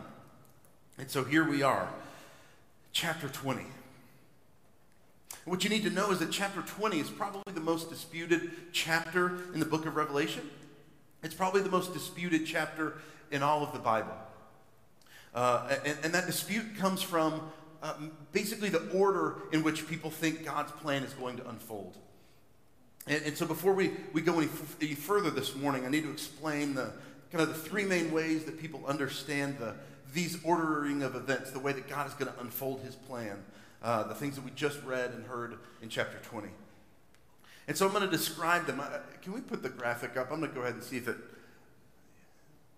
And 0.97 1.09
so 1.09 1.23
here 1.23 1.47
we 1.47 1.63
are, 1.63 1.87
chapter 2.91 3.27
20. 3.27 3.63
What 5.45 5.63
you 5.63 5.69
need 5.69 5.83
to 5.83 5.89
know 5.89 6.11
is 6.11 6.19
that 6.19 6.31
chapter 6.31 6.61
20 6.61 6.99
is 6.99 7.09
probably 7.09 7.53
the 7.53 7.61
most 7.61 7.89
disputed 7.89 8.51
chapter 8.73 9.37
in 9.53 9.59
the 9.59 9.65
book 9.65 9.85
of 9.85 9.95
Revelation. 9.95 10.49
It's 11.23 11.35
probably 11.35 11.61
the 11.61 11.69
most 11.69 11.93
disputed 11.93 12.45
chapter 12.45 12.97
in 13.31 13.43
all 13.43 13.63
of 13.63 13.71
the 13.71 13.79
Bible. 13.79 14.15
Uh, 15.33 15.75
and, 15.85 15.97
and, 16.03 16.13
that 16.13 16.25
dispute 16.25 16.77
comes 16.77 17.01
from 17.01 17.41
uh, 17.81 17.93
basically 18.31 18.69
the 18.69 18.89
order 18.91 19.37
in 19.51 19.63
which 19.63 19.87
people 19.87 20.09
think 20.09 20.45
God's 20.45 20.71
plan 20.71 21.03
is 21.03 21.13
going 21.13 21.37
to 21.37 21.47
unfold. 21.49 21.97
And, 23.07 23.21
and 23.23 23.37
so 23.37 23.45
before 23.45 23.73
we, 23.73 23.91
we 24.13 24.21
go 24.21 24.37
any, 24.37 24.45
f- 24.45 24.75
any 24.81 24.95
further 24.95 25.29
this 25.29 25.55
morning, 25.55 25.85
I 25.85 25.89
need 25.89 26.03
to 26.03 26.11
explain 26.11 26.73
the 26.73 26.91
kind 27.31 27.41
of 27.41 27.49
the 27.49 27.69
three 27.69 27.85
main 27.85 28.11
ways 28.11 28.45
that 28.45 28.59
people 28.59 28.85
understand 28.85 29.57
the, 29.59 29.75
these 30.13 30.37
ordering 30.43 31.03
of 31.03 31.15
events, 31.15 31.51
the 31.51 31.59
way 31.59 31.73
that 31.73 31.87
God 31.87 32.07
is 32.07 32.13
going 32.13 32.31
to 32.31 32.39
unfold 32.39 32.81
his 32.81 32.95
plan, 32.95 33.43
uh, 33.83 34.03
the 34.03 34.15
things 34.15 34.35
that 34.35 34.45
we 34.45 34.51
just 34.51 34.81
read 34.83 35.11
and 35.11 35.25
heard 35.25 35.57
in 35.81 35.89
chapter 35.89 36.17
20. 36.29 36.49
And 37.67 37.75
so 37.75 37.85
I'm 37.85 37.91
going 37.91 38.05
to 38.05 38.11
describe 38.11 38.65
them. 38.65 38.79
Uh, 38.79 38.99
can 39.21 39.33
we 39.33 39.41
put 39.41 39.61
the 39.61 39.69
graphic 39.69 40.15
up? 40.15 40.31
I'm 40.31 40.39
going 40.39 40.51
to 40.51 40.55
go 40.55 40.61
ahead 40.61 40.75
and 40.75 40.83
see 40.83 40.97
if 40.97 41.07
it, 41.07 41.17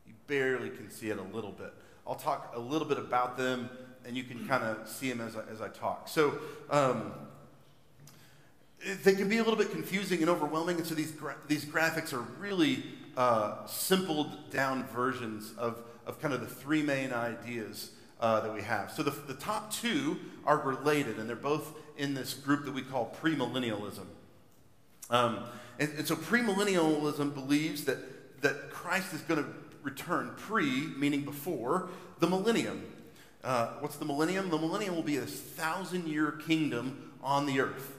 you 0.07 0.13
barely 0.27 0.69
can 0.69 0.89
see 0.89 1.09
it 1.09 1.17
a 1.17 1.35
little 1.35 1.51
bit. 1.51 1.73
I'll 2.07 2.15
talk 2.15 2.53
a 2.55 2.59
little 2.59 2.87
bit 2.87 2.97
about 2.97 3.37
them 3.37 3.69
and 4.05 4.17
you 4.17 4.23
can 4.23 4.47
kind 4.47 4.63
of 4.63 4.87
see 4.87 5.09
them 5.09 5.21
as 5.21 5.35
I, 5.35 5.41
as 5.51 5.61
I 5.61 5.67
talk. 5.69 6.07
So 6.07 6.33
um, 6.69 7.13
they 9.03 9.13
can 9.13 9.27
be 9.29 9.37
a 9.37 9.43
little 9.43 9.57
bit 9.57 9.71
confusing 9.71 10.21
and 10.21 10.29
overwhelming, 10.29 10.77
and 10.77 10.85
so 10.85 10.95
these, 10.95 11.11
gra- 11.11 11.37
these 11.47 11.65
graphics 11.65 12.13
are 12.13 12.25
really 12.39 12.83
uh, 13.17 13.65
simpled 13.65 14.49
down 14.51 14.85
versions 14.85 15.53
of, 15.57 15.81
of 16.05 16.21
kind 16.21 16.33
of 16.33 16.41
the 16.41 16.47
three 16.47 16.81
main 16.81 17.11
ideas 17.11 17.91
uh, 18.19 18.39
that 18.41 18.53
we 18.53 18.61
have. 18.61 18.91
So 18.91 19.03
the, 19.03 19.11
the 19.11 19.33
top 19.33 19.71
two 19.71 20.17
are 20.45 20.57
related, 20.57 21.17
and 21.17 21.27
they're 21.27 21.35
both 21.35 21.73
in 21.97 22.13
this 22.13 22.33
group 22.33 22.65
that 22.65 22.73
we 22.73 22.81
call 22.81 23.15
premillennialism. 23.21 24.05
Um, 25.09 25.45
and, 25.79 25.89
and 25.97 26.07
so 26.07 26.15
premillennialism 26.15 27.33
believes 27.33 27.85
that, 27.85 28.41
that 28.41 28.69
Christ 28.69 29.13
is 29.13 29.21
going 29.21 29.43
to 29.43 29.49
return 29.83 30.31
pre, 30.37 30.87
meaning 30.97 31.21
before, 31.21 31.89
the 32.19 32.27
millennium. 32.27 32.83
Uh, 33.43 33.67
what's 33.79 33.95
the 33.97 34.05
millennium? 34.05 34.49
The 34.49 34.57
millennium 34.57 34.95
will 34.95 35.03
be 35.03 35.17
a 35.17 35.25
thousand 35.25 36.07
year 36.07 36.31
kingdom 36.31 37.13
on 37.23 37.45
the 37.45 37.61
earth. 37.61 37.95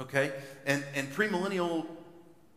Okay? 0.00 0.32
And, 0.66 0.84
and 0.94 1.10
premillennial 1.12 1.86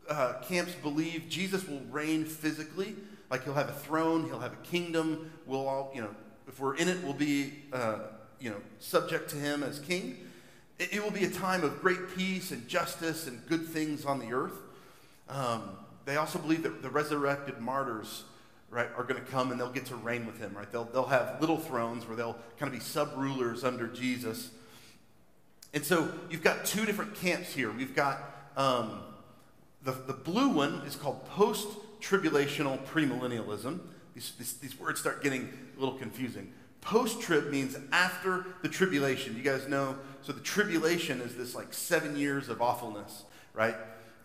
uh, 0.09 0.33
camps 0.47 0.73
believe 0.73 1.25
Jesus 1.29 1.67
will 1.67 1.81
reign 1.89 2.25
physically, 2.25 2.95
like 3.29 3.43
he'll 3.43 3.53
have 3.53 3.69
a 3.69 3.73
throne, 3.73 4.25
he'll 4.25 4.39
have 4.39 4.53
a 4.53 4.63
kingdom. 4.67 5.31
We'll 5.45 5.67
all, 5.67 5.91
you 5.95 6.01
know, 6.01 6.15
if 6.47 6.59
we're 6.59 6.75
in 6.75 6.87
it, 6.87 7.01
we'll 7.03 7.13
be, 7.13 7.53
uh, 7.71 7.99
you 8.39 8.49
know, 8.49 8.57
subject 8.79 9.29
to 9.31 9.37
him 9.37 9.63
as 9.63 9.79
king. 9.79 10.17
It, 10.79 10.95
it, 10.95 11.03
will 11.03 11.11
be 11.11 11.23
a 11.23 11.29
time 11.29 11.63
of 11.63 11.81
great 11.81 12.15
peace 12.15 12.51
and 12.51 12.67
justice 12.67 13.27
and 13.27 13.45
good 13.47 13.67
things 13.67 14.05
on 14.05 14.19
the 14.19 14.33
earth. 14.33 14.57
Um, 15.29 15.77
they 16.05 16.17
also 16.17 16.39
believe 16.39 16.63
that 16.63 16.81
the 16.81 16.89
resurrected 16.89 17.59
martyrs 17.59 18.23
right, 18.71 18.87
are 18.97 19.03
going 19.03 19.23
to 19.23 19.31
come 19.31 19.51
and 19.51 19.59
they'll 19.59 19.71
get 19.71 19.85
to 19.87 19.95
reign 19.95 20.25
with 20.25 20.39
him, 20.39 20.55
right? 20.55 20.71
They'll, 20.71 20.85
they'll 20.85 21.05
have 21.05 21.39
little 21.41 21.57
thrones 21.57 22.07
where 22.07 22.15
they'll 22.15 22.37
kind 22.57 22.73
of 22.73 22.79
be 22.79 22.79
sub 22.79 23.11
rulers 23.17 23.63
under 23.63 23.85
Jesus. 23.85 24.49
And 25.73 25.85
so 25.85 26.11
you've 26.29 26.41
got 26.41 26.65
two 26.65 26.85
different 26.85 27.13
camps 27.15 27.53
here. 27.53 27.69
We've 27.71 27.95
got 27.95 28.23
um, 28.57 29.01
the, 29.83 29.91
the 29.91 30.13
blue 30.13 30.49
one 30.49 30.81
is 30.85 30.95
called 30.95 31.25
post 31.27 31.67
tribulational 32.01 32.83
premillennialism. 32.85 33.79
These, 34.15 34.33
these, 34.37 34.53
these 34.53 34.79
words 34.79 34.99
start 34.99 35.21
getting 35.21 35.49
a 35.77 35.79
little 35.79 35.97
confusing. 35.97 36.51
Post 36.81 37.21
trib 37.21 37.49
means 37.49 37.77
after 37.91 38.47
the 38.63 38.69
tribulation. 38.69 39.35
You 39.35 39.43
guys 39.43 39.67
know, 39.67 39.97
so 40.21 40.31
the 40.31 40.41
tribulation 40.41 41.21
is 41.21 41.35
this 41.35 41.55
like 41.55 41.73
seven 41.73 42.15
years 42.17 42.49
of 42.49 42.61
awfulness, 42.61 43.23
right? 43.53 43.75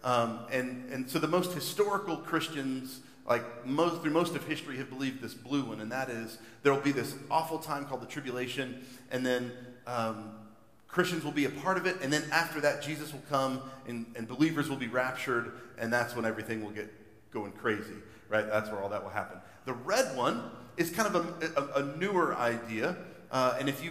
Um, 0.02 0.40
and, 0.50 0.90
and 0.92 1.10
so 1.10 1.18
the 1.18 1.28
most 1.28 1.52
historical 1.52 2.16
Christians, 2.16 3.00
like 3.28 3.66
most, 3.66 4.02
through 4.02 4.12
most 4.12 4.34
of 4.34 4.46
history, 4.46 4.76
have 4.76 4.88
believed 4.88 5.20
this 5.20 5.34
blue 5.34 5.64
one, 5.64 5.80
and 5.80 5.90
that 5.90 6.08
is 6.08 6.38
there 6.62 6.72
will 6.72 6.80
be 6.80 6.92
this 6.92 7.14
awful 7.30 7.58
time 7.58 7.84
called 7.84 8.02
the 8.02 8.06
tribulation, 8.06 8.84
and 9.10 9.26
then 9.26 9.52
um, 9.86 10.30
Christians 10.86 11.24
will 11.24 11.32
be 11.32 11.44
a 11.44 11.50
part 11.50 11.76
of 11.76 11.86
it, 11.86 11.96
and 12.02 12.12
then 12.12 12.24
after 12.32 12.60
that, 12.60 12.82
Jesus 12.82 13.12
will 13.12 13.22
come 13.28 13.62
and, 13.86 14.06
and 14.16 14.28
believers 14.28 14.68
will 14.68 14.76
be 14.76 14.86
raptured, 14.86 15.52
and 15.78 15.92
that's 15.92 16.14
when 16.14 16.24
everything 16.24 16.64
will 16.64 16.70
get 16.70 16.92
going 17.32 17.52
crazy, 17.52 17.94
right? 18.28 18.46
That's 18.46 18.70
where 18.70 18.80
all 18.80 18.88
that 18.88 19.02
will 19.02 19.10
happen. 19.10 19.38
The 19.64 19.74
red 19.74 20.16
one 20.16 20.50
is 20.76 20.90
kind 20.90 21.14
of 21.14 21.42
a, 21.42 21.60
a, 21.60 21.82
a 21.82 21.96
newer 21.96 22.36
idea, 22.36 22.96
uh, 23.30 23.56
and 23.58 23.68
if 23.68 23.82
you 23.82 23.90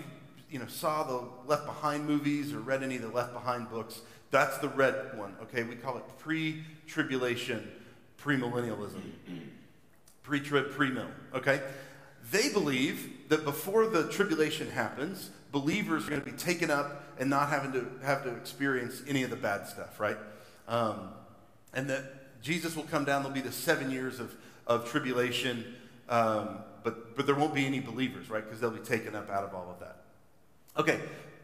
you 0.49 0.59
know 0.59 0.67
saw 0.67 1.03
the 1.03 1.27
Left 1.45 1.65
Behind 1.65 2.07
movies 2.07 2.53
or 2.53 2.59
read 2.59 2.83
any 2.83 2.95
of 2.95 3.01
the 3.01 3.09
Left 3.09 3.33
Behind 3.33 3.69
books, 3.69 4.01
that's 4.31 4.57
the 4.59 4.69
red 4.69 5.17
one. 5.17 5.35
Okay, 5.43 5.63
we 5.63 5.75
call 5.75 5.97
it 5.97 6.03
pre-tribulation 6.19 7.69
premillennialism, 8.25 9.01
pre-trib, 10.23 10.71
pre-mill. 10.71 11.07
Okay, 11.33 11.61
they 12.31 12.51
believe 12.51 13.29
that 13.29 13.45
before 13.45 13.87
the 13.87 14.09
tribulation 14.09 14.69
happens, 14.71 15.29
believers 15.51 16.07
are 16.07 16.09
going 16.09 16.21
to 16.21 16.31
be 16.31 16.37
taken 16.37 16.71
up 16.71 17.03
and 17.19 17.29
not 17.29 17.49
having 17.49 17.71
to 17.73 17.87
have 18.03 18.23
to 18.23 18.35
experience 18.35 19.03
any 19.07 19.23
of 19.23 19.29
the 19.29 19.35
bad 19.35 19.67
stuff, 19.67 19.99
right? 19.99 20.17
Um, 20.67 21.09
and 21.73 21.89
that 21.89 22.41
Jesus 22.41 22.75
will 22.75 22.83
come 22.83 23.05
down. 23.05 23.21
There'll 23.21 23.35
be 23.35 23.41
the 23.41 23.51
seven 23.51 23.91
years 23.91 24.19
of, 24.19 24.35
of 24.65 24.89
tribulation, 24.89 25.63
um, 26.09 26.59
but, 26.83 27.15
but 27.15 27.25
there 27.25 27.35
won't 27.35 27.53
be 27.53 27.65
any 27.65 27.79
believers, 27.79 28.29
right? 28.29 28.43
Because 28.43 28.59
they'll 28.59 28.71
be 28.71 28.79
taken 28.79 29.15
up 29.15 29.29
out 29.29 29.43
of 29.43 29.53
all 29.53 29.69
of 29.69 29.79
that. 29.79 30.01
Okay, 30.77 30.99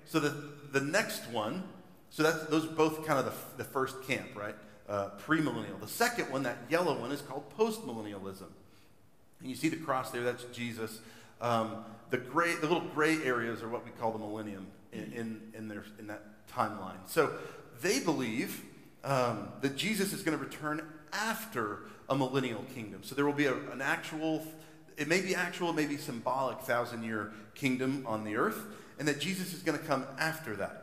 so 0.06 0.20
the, 0.20 0.36
the 0.72 0.82
next 0.82 1.30
one, 1.30 1.64
so 2.10 2.24
that's, 2.24 2.44
those 2.46 2.66
are 2.66 2.74
both 2.74 3.06
kind 3.06 3.20
of 3.20 3.26
the, 3.26 3.64
the 3.64 3.70
first 3.70 4.04
camp, 4.04 4.28
right? 4.36 4.56
Uh, 4.92 5.10
premillennial. 5.26 5.80
The 5.80 5.88
second 5.88 6.30
one, 6.30 6.44
that 6.44 6.58
yellow 6.70 7.00
one, 7.00 7.14
is 7.14 7.22
called 7.22 7.46
postmillennialism. 7.58 8.50
And 9.40 9.50
you 9.50 9.56
see 9.56 9.70
the 9.70 9.78
cross 9.78 10.12
there, 10.12 10.22
that's 10.22 10.44
Jesus. 10.52 11.00
Um, 11.40 11.86
the, 12.10 12.18
gray, 12.18 12.56
the 12.56 12.68
little 12.68 12.90
gray 12.94 13.24
areas 13.24 13.64
are 13.64 13.70
what 13.70 13.86
we 13.86 13.92
call 13.92 14.12
the 14.12 14.20
millennium 14.20 14.68
in, 14.92 15.14
in, 15.14 15.42
in, 15.58 15.68
their, 15.70 15.86
in 15.98 16.08
that 16.08 16.24
timeline. 16.54 16.98
So 17.08 17.32
they 17.82 18.02
believe 18.02 18.66
um, 19.06 19.54
that 19.62 19.78
Jesus 19.78 20.12
is 20.12 20.24
going 20.24 20.38
to 20.38 20.44
return 20.44 20.86
after 21.14 21.84
a 22.10 22.16
millennial 22.18 22.66
kingdom. 22.76 23.00
So 23.02 23.16
there 23.16 23.26
will 23.26 23.32
be 23.32 23.46
a, 23.46 23.56
an 23.72 23.82
actual, 23.82 24.46
it 24.98 25.08
may 25.08 25.22
be 25.22 25.34
actual, 25.34 25.70
it 25.70 25.76
may 25.78 25.86
be 25.86 25.96
symbolic 25.96 26.60
thousand 26.60 27.04
year 27.04 27.32
kingdom 27.56 28.04
on 28.06 28.26
the 28.26 28.36
earth, 28.36 28.66
and 29.00 29.08
that 29.08 29.22
Jesus 29.22 29.54
is 29.54 29.64
going 29.64 29.80
to 29.80 29.86
come 29.86 30.06
after 30.20 30.58
that. 30.58 30.81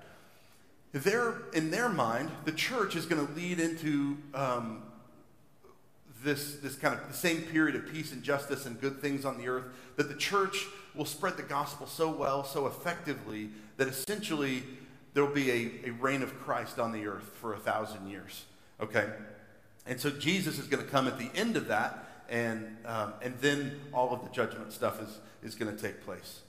They're, 0.92 1.34
in 1.52 1.70
their 1.70 1.88
mind, 1.88 2.30
the 2.44 2.52
church 2.52 2.96
is 2.96 3.06
going 3.06 3.26
to 3.26 3.32
lead 3.34 3.60
into 3.60 4.16
um, 4.34 4.82
this, 6.24 6.56
this 6.56 6.76
kind 6.76 6.98
of 6.98 7.06
the 7.06 7.14
same 7.14 7.42
period 7.42 7.76
of 7.76 7.92
peace 7.92 8.12
and 8.12 8.22
justice 8.22 8.66
and 8.66 8.80
good 8.80 9.00
things 9.00 9.24
on 9.24 9.38
the 9.38 9.48
earth, 9.48 9.64
that 9.96 10.08
the 10.08 10.16
church 10.16 10.66
will 10.94 11.04
spread 11.04 11.36
the 11.36 11.42
gospel 11.42 11.86
so 11.86 12.10
well, 12.10 12.42
so 12.42 12.66
effectively, 12.66 13.50
that 13.76 13.86
essentially 13.86 14.62
there 15.14 15.24
will 15.24 15.34
be 15.34 15.50
a, 15.50 15.88
a 15.88 15.90
reign 15.92 16.22
of 16.22 16.38
Christ 16.40 16.78
on 16.78 16.92
the 16.92 17.06
earth 17.06 17.36
for 17.40 17.54
a 17.54 17.58
thousand 17.58 18.08
years. 18.08 18.44
Okay? 18.80 19.08
And 19.86 20.00
so 20.00 20.10
Jesus 20.10 20.58
is 20.58 20.66
going 20.66 20.84
to 20.84 20.90
come 20.90 21.06
at 21.06 21.18
the 21.18 21.30
end 21.34 21.56
of 21.56 21.68
that, 21.68 22.04
and, 22.28 22.76
um, 22.84 23.14
and 23.22 23.34
then 23.40 23.80
all 23.92 24.12
of 24.12 24.22
the 24.22 24.30
judgment 24.30 24.72
stuff 24.72 25.00
is, 25.02 25.18
is 25.42 25.54
going 25.54 25.74
to 25.74 25.80
take 25.80 26.04
place. 26.04 26.40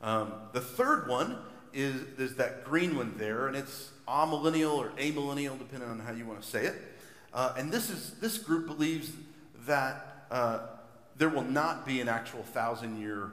Um, 0.00 0.32
the 0.52 0.60
third 0.60 1.08
one 1.08 1.38
is, 1.72 1.94
is 2.18 2.36
that 2.36 2.64
green 2.64 2.96
one 2.96 3.14
there, 3.18 3.46
and 3.46 3.56
it's 3.56 3.90
amillennial 4.06 4.76
or 4.76 4.90
amillennial, 4.90 5.58
depending 5.58 5.88
on 5.88 5.98
how 6.00 6.12
you 6.12 6.26
want 6.26 6.40
to 6.42 6.46
say 6.46 6.66
it. 6.66 6.74
Uh, 7.32 7.54
and 7.56 7.72
this, 7.72 7.90
is, 7.90 8.14
this 8.20 8.38
group 8.38 8.66
believes 8.66 9.12
that 9.66 10.26
uh, 10.30 10.66
there 11.16 11.28
will 11.28 11.44
not 11.44 11.86
be 11.86 12.00
an 12.00 12.08
actual 12.08 12.42
thousand 12.42 13.00
year 13.00 13.32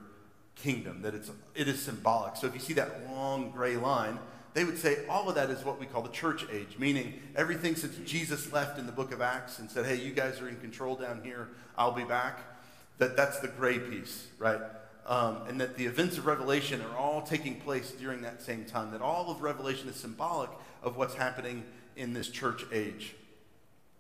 kingdom, 0.56 1.02
that 1.02 1.14
it's, 1.14 1.32
it 1.56 1.68
is 1.68 1.82
symbolic. 1.82 2.36
So 2.36 2.48
if 2.48 2.54
you 2.54 2.60
see 2.60 2.74
that 2.74 3.10
long 3.10 3.52
gray 3.52 3.78
line, 3.78 4.20
they 4.54 4.64
would 4.64 4.78
say 4.78 5.06
all 5.08 5.30
of 5.30 5.36
that 5.36 5.50
is 5.50 5.64
what 5.64 5.80
we 5.80 5.86
call 5.86 6.02
the 6.02 6.10
church 6.10 6.46
age, 6.52 6.78
meaning 6.78 7.22
everything 7.36 7.76
since 7.76 7.96
Jesus 8.10 8.52
left 8.52 8.80
in 8.80 8.86
the 8.86 8.92
book 8.92 9.14
of 9.14 9.22
Acts 9.22 9.60
and 9.60 9.70
said, 9.70 9.86
hey, 9.86 9.96
you 9.96 10.12
guys 10.12 10.42
are 10.42 10.50
in 10.50 10.58
control 10.58 10.96
down 10.96 11.22
here, 11.24 11.50
I'll 11.78 11.92
be 11.92 12.04
back, 12.04 12.40
that 12.98 13.16
that's 13.16 13.40
the 13.40 13.48
gray 13.48 13.80
piece, 13.80 14.28
right? 14.38 14.60
Um, 15.06 15.38
and 15.48 15.60
that 15.60 15.76
the 15.76 15.86
events 15.86 16.18
of 16.20 16.28
Revelation 16.28 16.82
are 16.82 16.98
all 16.98 17.24
taking 17.24 17.60
place 17.62 17.92
during 17.92 18.22
that 18.22 18.42
same 18.42 18.66
time, 18.66 18.92
that 18.92 19.02
all 19.02 19.32
of 19.32 19.42
Revelation 19.42 19.90
is 19.90 19.96
symbolic 19.96 20.52
of 20.84 20.98
what's 20.98 21.16
happening 21.16 21.64
in 21.96 22.14
this 22.14 22.30
church 22.30 22.64
age. 22.72 23.16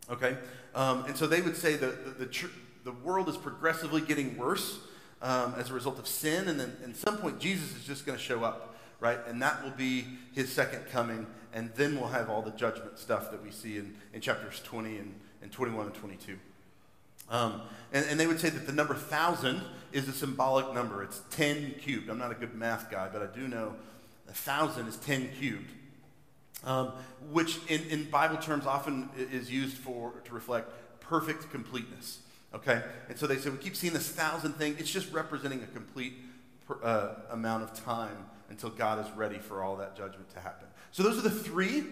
Okay? 0.09 0.37
Um, 0.75 1.05
and 1.05 1.17
so 1.17 1.27
they 1.27 1.41
would 1.41 1.55
say 1.55 1.75
that 1.75 2.19
the, 2.19 2.25
the, 2.25 2.49
the 2.83 2.91
world 2.91 3.27
is 3.27 3.37
progressively 3.37 4.01
getting 4.01 4.37
worse 4.37 4.79
um, 5.21 5.53
as 5.57 5.69
a 5.69 5.73
result 5.73 5.99
of 5.99 6.07
sin, 6.07 6.47
and 6.47 6.59
then 6.59 6.75
at 6.83 6.95
some 6.95 7.17
point 7.17 7.39
Jesus 7.39 7.75
is 7.75 7.83
just 7.83 8.05
going 8.05 8.17
to 8.17 8.23
show 8.23 8.43
up, 8.43 8.75
right? 8.99 9.19
And 9.27 9.41
that 9.41 9.63
will 9.63 9.71
be 9.71 10.05
his 10.33 10.51
second 10.51 10.85
coming, 10.91 11.27
and 11.53 11.71
then 11.75 11.99
we'll 11.99 12.09
have 12.09 12.29
all 12.29 12.41
the 12.41 12.51
judgment 12.51 12.97
stuff 12.97 13.31
that 13.31 13.43
we 13.43 13.51
see 13.51 13.77
in, 13.77 13.95
in 14.13 14.21
chapters 14.21 14.61
20 14.63 14.97
and, 14.97 15.15
and 15.41 15.51
21 15.51 15.87
and 15.87 15.95
22. 15.95 16.37
Um, 17.29 17.61
and, 17.93 18.05
and, 18.05 18.19
they 18.19 18.25
would 18.27 18.39
say 18.39 18.49
that 18.49 18.65
the 18.65 18.73
number 18.73 18.95
thousand 18.95 19.61
is 19.91 20.07
a 20.07 20.11
symbolic 20.11 20.73
number. 20.73 21.03
It's 21.03 21.21
10 21.31 21.75
cubed. 21.81 22.09
I'm 22.09 22.17
not 22.17 22.31
a 22.31 22.35
good 22.35 22.55
math 22.55 22.89
guy, 22.89 23.07
but 23.11 23.21
I 23.21 23.27
do 23.27 23.47
know 23.47 23.75
a 24.27 24.33
thousand 24.33 24.87
is 24.87 24.97
10 24.97 25.29
cubed 25.39 25.69
um, 26.63 26.93
which 27.31 27.59
in, 27.67 27.81
in 27.89 28.09
Bible 28.09 28.37
terms 28.37 28.65
often 28.65 29.09
is 29.17 29.51
used 29.51 29.77
for 29.77 30.13
to 30.25 30.33
reflect 30.33 30.71
perfect 30.99 31.49
completeness. 31.51 32.19
Okay, 32.53 32.81
and 33.07 33.17
so 33.17 33.27
they 33.27 33.37
say 33.37 33.49
we 33.49 33.57
keep 33.57 33.75
seeing 33.75 33.93
this 33.93 34.09
thousand 34.09 34.53
thing. 34.53 34.75
It's 34.79 34.91
just 34.91 35.11
representing 35.13 35.61
a 35.61 35.67
complete 35.67 36.13
per, 36.67 36.77
uh, 36.83 37.15
amount 37.31 37.63
of 37.63 37.73
time 37.83 38.25
until 38.49 38.69
God 38.69 39.05
is 39.05 39.11
ready 39.15 39.37
for 39.37 39.61
all 39.61 39.75
that 39.77 39.95
judgment 39.95 40.29
to 40.33 40.39
happen. 40.39 40.67
So 40.91 41.03
those 41.03 41.17
are 41.17 41.21
the 41.21 41.29
three. 41.29 41.83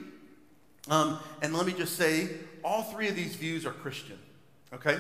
Um, 0.90 1.20
and 1.42 1.54
let 1.54 1.66
me 1.66 1.74
just 1.74 1.98
say, 1.98 2.30
all 2.64 2.82
three 2.82 3.10
of 3.10 3.16
these 3.16 3.36
views 3.36 3.66
are 3.66 3.72
Christian. 3.72 4.18
Okay, 4.74 4.98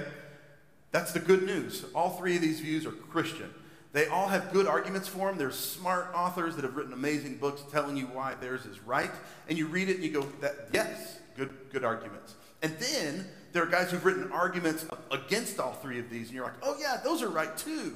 that's 0.91 1.11
the 1.11 1.19
good 1.19 1.43
news. 1.43 1.85
All 1.93 2.11
three 2.11 2.35
of 2.35 2.41
these 2.41 2.59
views 2.59 2.85
are 2.85 2.91
Christian. 2.91 3.53
They 3.93 4.07
all 4.07 4.27
have 4.27 4.51
good 4.51 4.67
arguments 4.67 5.07
for 5.07 5.29
them. 5.29 5.37
There's 5.37 5.57
smart 5.57 6.11
authors 6.13 6.55
that 6.55 6.63
have 6.63 6.75
written 6.75 6.93
amazing 6.93 7.37
books 7.37 7.63
telling 7.71 7.97
you 7.97 8.05
why 8.05 8.35
theirs 8.35 8.65
is 8.65 8.79
right. 8.81 9.11
And 9.49 9.57
you 9.57 9.67
read 9.67 9.89
it 9.89 9.95
and 9.95 10.03
you 10.03 10.11
go, 10.11 10.21
that, 10.41 10.69
yes, 10.73 11.19
good, 11.35 11.49
good 11.71 11.83
arguments. 11.83 12.35
And 12.61 12.77
then 12.79 13.25
there 13.53 13.63
are 13.63 13.67
guys 13.67 13.91
who've 13.91 14.03
written 14.03 14.31
arguments 14.31 14.85
against 15.09 15.59
all 15.59 15.73
three 15.73 15.99
of 15.99 16.09
these, 16.09 16.27
and 16.27 16.35
you're 16.35 16.45
like, 16.45 16.55
oh, 16.61 16.75
yeah, 16.79 16.99
those 17.03 17.23
are 17.23 17.29
right 17.29 17.55
too. 17.57 17.95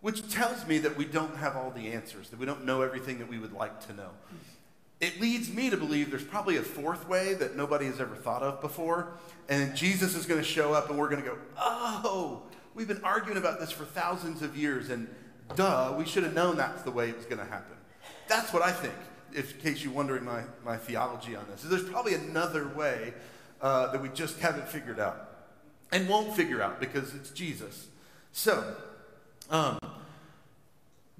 Which 0.00 0.28
tells 0.32 0.66
me 0.66 0.78
that 0.78 0.96
we 0.96 1.04
don't 1.04 1.36
have 1.36 1.56
all 1.56 1.70
the 1.70 1.92
answers, 1.92 2.30
that 2.30 2.38
we 2.38 2.46
don't 2.46 2.64
know 2.64 2.82
everything 2.82 3.18
that 3.18 3.28
we 3.28 3.38
would 3.38 3.52
like 3.52 3.86
to 3.86 3.94
know. 3.94 4.10
It 5.02 5.20
leads 5.20 5.52
me 5.52 5.68
to 5.68 5.76
believe 5.76 6.10
there's 6.10 6.24
probably 6.24 6.56
a 6.56 6.62
fourth 6.62 7.06
way 7.06 7.34
that 7.34 7.56
nobody 7.56 7.84
has 7.84 8.00
ever 8.00 8.14
thought 8.14 8.42
of 8.42 8.62
before, 8.62 9.12
and 9.50 9.76
Jesus 9.76 10.14
is 10.14 10.24
going 10.24 10.40
to 10.40 10.46
show 10.46 10.72
up 10.72 10.88
and 10.88 10.98
we're 10.98 11.10
going 11.10 11.22
to 11.22 11.28
go, 11.28 11.36
oh, 11.58 12.44
We've 12.74 12.88
been 12.88 13.04
arguing 13.04 13.36
about 13.36 13.60
this 13.60 13.70
for 13.70 13.84
thousands 13.84 14.40
of 14.40 14.56
years, 14.56 14.88
and 14.88 15.06
duh, 15.56 15.94
we 15.96 16.06
should 16.06 16.22
have 16.22 16.32
known 16.32 16.56
that's 16.56 16.82
the 16.82 16.90
way 16.90 17.10
it 17.10 17.16
was 17.16 17.26
going 17.26 17.38
to 17.38 17.44
happen. 17.44 17.76
That's 18.28 18.52
what 18.52 18.62
I 18.62 18.72
think, 18.72 18.94
if, 19.34 19.54
in 19.54 19.60
case 19.60 19.84
you're 19.84 19.92
wondering 19.92 20.24
my, 20.24 20.44
my 20.64 20.78
theology 20.78 21.36
on 21.36 21.44
this. 21.50 21.64
Is 21.64 21.70
there's 21.70 21.88
probably 21.88 22.14
another 22.14 22.68
way 22.68 23.12
uh, 23.60 23.92
that 23.92 24.00
we 24.00 24.08
just 24.08 24.38
haven't 24.40 24.68
figured 24.68 24.98
out 24.98 25.28
and 25.92 26.08
won't 26.08 26.34
figure 26.34 26.62
out 26.62 26.80
because 26.80 27.14
it's 27.14 27.28
Jesus. 27.30 27.88
So, 28.32 28.74
um, 29.50 29.78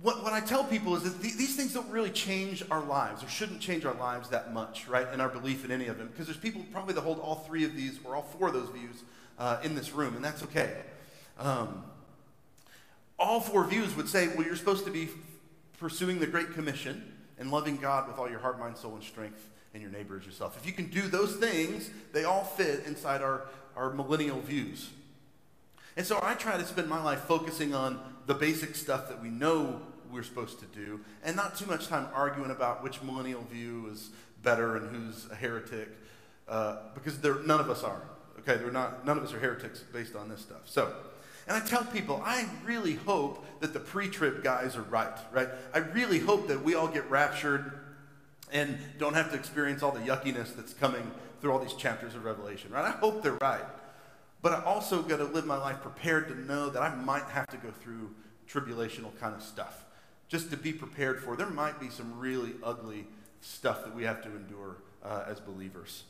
what, 0.02 0.24
what 0.24 0.32
I 0.32 0.40
tell 0.40 0.64
people 0.64 0.96
is 0.96 1.04
that 1.04 1.22
th- 1.22 1.36
these 1.36 1.54
things 1.54 1.72
don't 1.72 1.88
really 1.90 2.10
change 2.10 2.64
our 2.70 2.82
lives 2.82 3.22
or 3.22 3.28
shouldn't 3.28 3.60
change 3.60 3.84
our 3.84 3.94
lives 3.94 4.28
that 4.30 4.52
much, 4.52 4.88
right, 4.88 5.06
in 5.14 5.20
our 5.20 5.28
belief 5.28 5.64
in 5.64 5.70
any 5.70 5.86
of 5.86 5.96
them. 5.96 6.08
Because 6.08 6.26
there's 6.26 6.38
people 6.38 6.62
probably 6.72 6.94
that 6.94 7.02
hold 7.02 7.20
all 7.20 7.36
three 7.36 7.64
of 7.64 7.76
these 7.76 8.00
or 8.04 8.16
all 8.16 8.22
four 8.22 8.48
of 8.48 8.54
those 8.54 8.68
views 8.70 9.04
uh, 9.38 9.58
in 9.62 9.74
this 9.74 9.92
room, 9.92 10.16
and 10.16 10.24
that's 10.24 10.42
okay. 10.42 10.76
Um, 11.38 11.84
all 13.18 13.40
four 13.40 13.64
views 13.64 13.94
would 13.94 14.08
say, 14.08 14.28
well, 14.28 14.44
you're 14.44 14.56
supposed 14.56 14.84
to 14.86 14.90
be 14.90 15.08
pursuing 15.78 16.18
the 16.18 16.26
Great 16.26 16.52
Commission 16.52 17.12
and 17.38 17.50
loving 17.50 17.76
God 17.76 18.08
with 18.08 18.18
all 18.18 18.28
your 18.28 18.40
heart, 18.40 18.58
mind, 18.58 18.76
soul, 18.76 18.94
and 18.96 19.04
strength, 19.04 19.48
and 19.72 19.82
your 19.82 19.92
neighbor 19.92 20.18
as 20.18 20.26
yourself. 20.26 20.56
If 20.56 20.66
you 20.66 20.72
can 20.72 20.86
do 20.86 21.02
those 21.02 21.36
things, 21.36 21.90
they 22.12 22.24
all 22.24 22.44
fit 22.44 22.84
inside 22.86 23.22
our, 23.22 23.42
our 23.76 23.90
millennial 23.92 24.40
views. 24.40 24.90
And 25.96 26.04
so 26.04 26.18
I 26.22 26.34
try 26.34 26.56
to 26.56 26.64
spend 26.64 26.88
my 26.88 27.02
life 27.02 27.20
focusing 27.20 27.74
on 27.74 28.00
the 28.26 28.34
basic 28.34 28.74
stuff 28.74 29.08
that 29.08 29.22
we 29.22 29.28
know 29.28 29.82
we're 30.12 30.22
supposed 30.22 30.60
to 30.60 30.66
do 30.66 31.00
and 31.24 31.34
not 31.34 31.56
too 31.56 31.66
much 31.66 31.88
time 31.88 32.06
arguing 32.14 32.50
about 32.50 32.82
which 32.82 33.02
millennial 33.02 33.42
view 33.50 33.88
is 33.90 34.10
better 34.42 34.76
and 34.76 34.94
who's 34.94 35.26
a 35.30 35.34
heretic 35.34 35.88
uh, 36.48 36.76
because 36.94 37.22
none 37.22 37.60
of 37.60 37.70
us 37.70 37.82
are. 37.82 38.02
Okay, 38.40 38.56
they're 38.56 38.72
not, 38.72 39.06
none 39.06 39.16
of 39.16 39.24
us 39.24 39.32
are 39.32 39.38
heretics 39.38 39.80
based 39.92 40.16
on 40.16 40.28
this 40.28 40.40
stuff. 40.40 40.62
So, 40.64 40.92
and 41.46 41.56
I 41.56 41.60
tell 41.60 41.84
people, 41.84 42.20
I 42.24 42.46
really 42.64 42.94
hope 42.94 43.44
that 43.60 43.72
the 43.72 43.80
pre 43.80 44.08
trib 44.08 44.42
guys 44.42 44.76
are 44.76 44.82
right, 44.82 45.16
right? 45.32 45.48
I 45.72 45.78
really 45.78 46.18
hope 46.18 46.48
that 46.48 46.62
we 46.62 46.74
all 46.74 46.88
get 46.88 47.08
raptured 47.10 47.72
and 48.52 48.78
don't 48.98 49.14
have 49.14 49.30
to 49.30 49.36
experience 49.36 49.82
all 49.82 49.92
the 49.92 50.00
yuckiness 50.00 50.54
that's 50.54 50.74
coming 50.74 51.10
through 51.40 51.52
all 51.52 51.58
these 51.58 51.74
chapters 51.74 52.14
of 52.14 52.24
Revelation, 52.24 52.70
right? 52.70 52.84
I 52.84 52.90
hope 52.90 53.22
they're 53.22 53.38
right. 53.40 53.64
But 54.42 54.52
I 54.52 54.64
also 54.64 55.02
got 55.02 55.18
to 55.18 55.24
live 55.24 55.46
my 55.46 55.56
life 55.56 55.80
prepared 55.80 56.28
to 56.28 56.40
know 56.40 56.68
that 56.68 56.82
I 56.82 56.94
might 56.96 57.24
have 57.24 57.46
to 57.48 57.56
go 57.56 57.70
through 57.70 58.10
tribulational 58.48 59.18
kind 59.20 59.34
of 59.34 59.42
stuff 59.42 59.84
just 60.32 60.50
to 60.50 60.56
be 60.56 60.72
prepared 60.72 61.22
for. 61.22 61.36
There 61.36 61.50
might 61.50 61.78
be 61.78 61.90
some 61.90 62.18
really 62.18 62.52
ugly 62.64 63.04
stuff 63.42 63.84
that 63.84 63.94
we 63.94 64.02
have 64.04 64.22
to 64.22 64.30
endure 64.30 64.78
uh, 65.04 65.24
as 65.28 65.38
believers. 65.38 66.04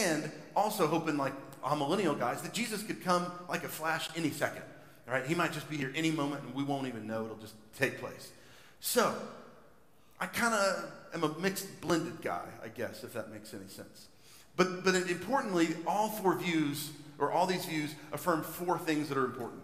And 0.00 0.32
also 0.56 0.86
hoping, 0.86 1.18
like 1.18 1.34
millennial 1.76 2.14
guys, 2.14 2.40
that 2.40 2.54
Jesus 2.54 2.82
could 2.82 3.04
come 3.04 3.30
like 3.50 3.62
a 3.62 3.68
flash 3.68 4.08
any 4.16 4.30
second. 4.30 4.62
Right? 5.06 5.26
He 5.26 5.34
might 5.34 5.52
just 5.52 5.68
be 5.68 5.76
here 5.76 5.92
any 5.94 6.10
moment 6.10 6.42
and 6.44 6.54
we 6.54 6.64
won't 6.64 6.86
even 6.86 7.06
know. 7.06 7.26
It'll 7.26 7.36
just 7.36 7.54
take 7.78 8.00
place. 8.00 8.30
So, 8.80 9.14
I 10.18 10.24
kind 10.24 10.54
of 10.54 10.90
am 11.12 11.24
a 11.24 11.38
mixed, 11.38 11.82
blended 11.82 12.22
guy, 12.22 12.46
I 12.64 12.68
guess, 12.68 13.04
if 13.04 13.12
that 13.12 13.30
makes 13.30 13.52
any 13.52 13.68
sense. 13.68 14.08
But, 14.56 14.84
but 14.84 14.94
importantly, 14.94 15.68
all 15.86 16.08
four 16.08 16.38
views, 16.38 16.92
or 17.18 17.30
all 17.30 17.46
these 17.46 17.66
views, 17.66 17.94
affirm 18.10 18.42
four 18.42 18.78
things 18.78 19.10
that 19.10 19.18
are 19.18 19.26
important. 19.26 19.62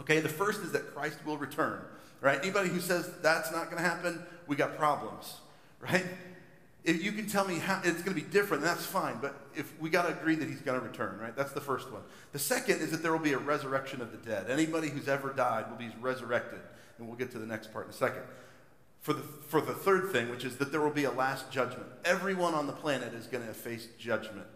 Okay, 0.00 0.20
the 0.20 0.28
first 0.28 0.60
is 0.60 0.72
that 0.72 0.94
Christ 0.94 1.18
will 1.24 1.38
return. 1.38 1.80
Right? 2.20 2.38
Anybody 2.40 2.68
who 2.68 2.80
says 2.80 3.10
that's 3.22 3.52
not 3.52 3.70
going 3.70 3.82
to 3.82 3.88
happen, 3.88 4.24
we 4.46 4.56
got 4.56 4.76
problems. 4.76 5.36
Right? 5.80 6.04
If 6.84 7.02
you 7.02 7.10
can 7.10 7.26
tell 7.26 7.46
me 7.46 7.58
how 7.58 7.80
it's 7.82 8.02
going 8.02 8.16
to 8.16 8.22
be 8.22 8.30
different, 8.30 8.62
that's 8.62 8.86
fine. 8.86 9.18
But 9.20 9.34
if 9.56 9.78
we 9.80 9.90
got 9.90 10.02
to 10.02 10.16
agree 10.16 10.36
that 10.36 10.48
he's 10.48 10.60
going 10.60 10.78
to 10.78 10.86
return, 10.86 11.18
right? 11.18 11.34
That's 11.34 11.50
the 11.50 11.60
first 11.60 11.90
one. 11.90 12.02
The 12.32 12.38
second 12.38 12.80
is 12.80 12.92
that 12.92 13.02
there 13.02 13.10
will 13.10 13.18
be 13.18 13.32
a 13.32 13.38
resurrection 13.38 14.00
of 14.00 14.12
the 14.12 14.18
dead. 14.18 14.48
Anybody 14.48 14.88
who's 14.88 15.08
ever 15.08 15.32
died 15.32 15.68
will 15.68 15.76
be 15.76 15.90
resurrected. 16.00 16.60
And 16.98 17.08
we'll 17.08 17.16
get 17.16 17.32
to 17.32 17.38
the 17.38 17.46
next 17.46 17.72
part 17.72 17.86
in 17.86 17.90
a 17.90 17.94
second. 17.94 18.22
For 19.00 19.12
the, 19.12 19.22
for 19.22 19.60
the 19.60 19.72
third 19.72 20.10
thing, 20.10 20.30
which 20.30 20.44
is 20.44 20.56
that 20.58 20.70
there 20.70 20.80
will 20.80 20.90
be 20.90 21.04
a 21.04 21.10
last 21.10 21.50
judgment. 21.50 21.86
Everyone 22.04 22.54
on 22.54 22.68
the 22.68 22.72
planet 22.72 23.14
is 23.14 23.26
going 23.26 23.46
to 23.46 23.52
face 23.52 23.88
judgment. 23.98 24.46